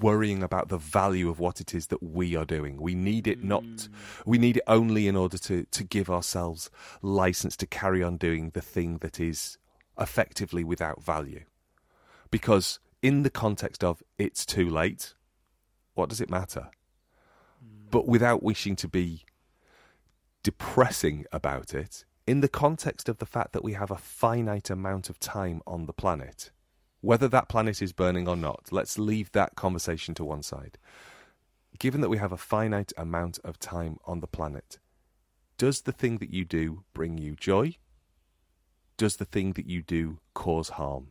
worrying 0.00 0.42
about 0.42 0.68
the 0.68 0.78
value 0.78 1.28
of 1.28 1.40
what 1.40 1.60
it 1.60 1.74
is 1.74 1.88
that 1.88 2.02
we 2.02 2.36
are 2.36 2.44
doing. 2.44 2.80
We 2.80 2.94
need 2.94 3.26
it 3.26 3.42
not. 3.42 3.64
Hmm. 3.64 3.76
We 4.24 4.38
need 4.38 4.58
it 4.58 4.62
only 4.66 5.08
in 5.08 5.16
order 5.16 5.38
to 5.38 5.64
to 5.64 5.84
give 5.84 6.08
ourselves 6.10 6.70
license 7.02 7.56
to 7.58 7.66
carry 7.66 8.02
on 8.02 8.16
doing 8.16 8.50
the 8.50 8.62
thing 8.62 8.98
that 8.98 9.18
is 9.18 9.58
effectively 9.98 10.64
without 10.64 11.02
value. 11.02 11.44
Because 12.30 12.78
in 13.02 13.22
the 13.22 13.30
context 13.30 13.84
of 13.84 14.02
it's 14.18 14.46
too 14.46 14.68
late, 14.68 15.14
what 15.94 16.08
does 16.08 16.20
it 16.20 16.30
matter? 16.30 16.70
But 17.94 18.08
without 18.08 18.42
wishing 18.42 18.74
to 18.74 18.88
be 18.88 19.22
depressing 20.42 21.26
about 21.30 21.72
it, 21.72 22.04
in 22.26 22.40
the 22.40 22.48
context 22.48 23.08
of 23.08 23.18
the 23.18 23.24
fact 23.24 23.52
that 23.52 23.62
we 23.62 23.74
have 23.74 23.92
a 23.92 23.96
finite 23.96 24.68
amount 24.68 25.08
of 25.08 25.20
time 25.20 25.62
on 25.64 25.86
the 25.86 25.92
planet, 25.92 26.50
whether 27.02 27.28
that 27.28 27.48
planet 27.48 27.80
is 27.80 27.92
burning 27.92 28.26
or 28.26 28.34
not, 28.34 28.70
let's 28.72 28.98
leave 28.98 29.30
that 29.30 29.54
conversation 29.54 30.12
to 30.14 30.24
one 30.24 30.42
side. 30.42 30.76
Given 31.78 32.00
that 32.00 32.08
we 32.08 32.18
have 32.18 32.32
a 32.32 32.36
finite 32.36 32.92
amount 32.96 33.38
of 33.44 33.60
time 33.60 33.98
on 34.06 34.18
the 34.18 34.26
planet, 34.26 34.80
does 35.56 35.82
the 35.82 35.92
thing 35.92 36.18
that 36.18 36.34
you 36.34 36.44
do 36.44 36.82
bring 36.94 37.16
you 37.16 37.36
joy? 37.36 37.76
Does 38.96 39.18
the 39.18 39.24
thing 39.24 39.52
that 39.52 39.66
you 39.66 39.82
do 39.82 40.18
cause 40.34 40.70
harm? 40.70 41.10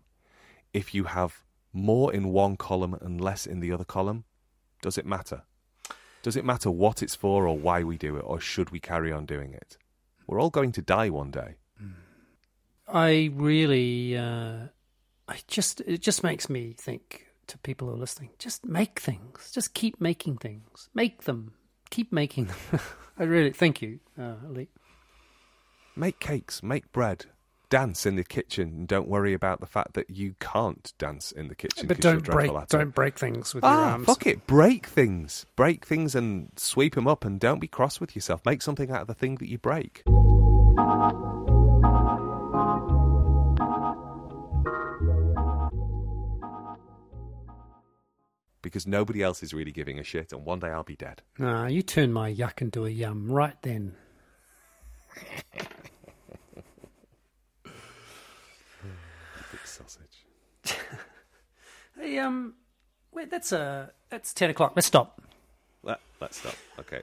If 0.73 0.93
you 0.93 1.05
have 1.05 1.45
more 1.71 2.13
in 2.13 2.33
one 2.33 2.57
column 2.57 2.93
and 2.99 3.21
less 3.21 3.45
in 3.45 3.61
the 3.61 3.71
other 3.71 3.85
column, 3.85 4.25
does 4.81 4.97
it 4.97 5.05
matter? 5.05 5.43
Does 6.23 6.37
it 6.37 6.45
matter 6.45 6.71
what 6.71 7.03
it's 7.03 7.13
for 7.15 7.47
or 7.47 7.57
why 7.57 7.83
we 7.83 7.97
do 7.97 8.15
it, 8.15 8.21
or 8.21 8.39
should 8.39 8.71
we 8.71 8.79
carry 8.79 9.11
on 9.11 9.25
doing 9.25 9.53
it? 9.53 9.77
We're 10.25 10.41
all 10.41 10.49
going 10.49 10.71
to 10.71 10.81
die 10.81 11.09
one 11.09 11.29
day. 11.29 11.55
I 12.87 13.29
really, 13.33 14.17
uh, 14.17 14.67
I 15.27 15.37
just, 15.47 15.81
it 15.81 16.01
just 16.01 16.23
makes 16.23 16.49
me 16.49 16.73
think 16.77 17.27
to 17.47 17.57
people 17.57 17.87
who 17.87 17.93
are 17.93 17.97
listening, 17.97 18.29
just 18.39 18.65
make 18.65 18.99
things, 18.99 19.51
just 19.53 19.73
keep 19.73 19.99
making 19.99 20.37
things, 20.37 20.89
make 20.93 21.23
them, 21.23 21.53
keep 21.89 22.11
making 22.11 22.45
them. 22.45 22.79
I 23.19 23.23
really, 23.23 23.51
thank 23.51 23.81
you, 23.81 23.99
uh, 24.17 24.35
Ali. 24.47 24.69
Make 25.95 26.19
cakes, 26.19 26.63
make 26.63 26.91
bread, 26.91 27.25
dance 27.73 28.05
in 28.05 28.15
the 28.17 28.23
kitchen, 28.23 28.67
and 28.69 28.87
don't 28.87 29.07
worry 29.07 29.33
about 29.33 29.59
the 29.59 29.65
fact 29.65 29.95
that 29.95 30.07
you 30.07 30.35
can't 30.39 30.93
dance 30.99 31.31
in 31.31 31.47
the 31.47 31.55
kitchen. 31.55 31.87
But 31.87 31.99
don't 31.99 32.23
break, 32.23 32.51
dreadful 32.51 32.57
at 32.59 32.63
it. 32.65 32.69
don't 32.69 32.93
break 32.93 33.17
things 33.17 33.55
with 33.55 33.63
your 33.63 33.73
Ah, 33.73 33.93
arms. 33.93 34.05
fuck 34.05 34.27
it. 34.27 34.45
Break 34.45 34.85
things. 34.85 35.47
Break 35.55 35.83
things 35.83 36.13
and 36.13 36.51
sweep 36.55 36.93
them 36.93 37.07
up 37.07 37.25
and 37.25 37.39
don't 37.39 37.59
be 37.59 37.67
cross 37.67 37.99
with 37.99 38.15
yourself. 38.15 38.45
Make 38.45 38.61
something 38.61 38.91
out 38.91 39.01
of 39.01 39.07
the 39.07 39.15
thing 39.15 39.37
that 39.37 39.49
you 39.49 39.57
break. 39.57 40.03
Because 48.61 48.87
nobody 48.87 49.21
else 49.21 49.43
is 49.43 49.53
really 49.53 49.71
giving 49.73 49.99
a 49.99 50.03
shit, 50.03 50.31
and 50.31 50.45
one 50.45 50.59
day 50.59 50.69
I'll 50.69 50.83
be 50.83 50.95
dead. 50.95 51.21
Ah, 51.39 51.67
you 51.67 51.81
turn 51.81 52.13
my 52.13 52.33
yuck 52.33 52.61
into 52.61 52.85
a 52.85 52.89
yum 52.89 53.29
right 53.29 53.61
then. 53.61 53.95
Big 59.51 59.65
sausage. 59.65 60.25
Um, 62.03 62.55
wait, 63.13 63.31
that's 63.31 63.53
uh, 63.53 63.87
that's 64.09 64.33
ten 64.33 64.49
o'clock. 64.49 64.73
Let's 64.75 64.87
stop. 64.87 65.21
Let, 65.83 65.99
let's 66.19 66.37
stop. 66.37 66.55
Okay. 66.79 67.01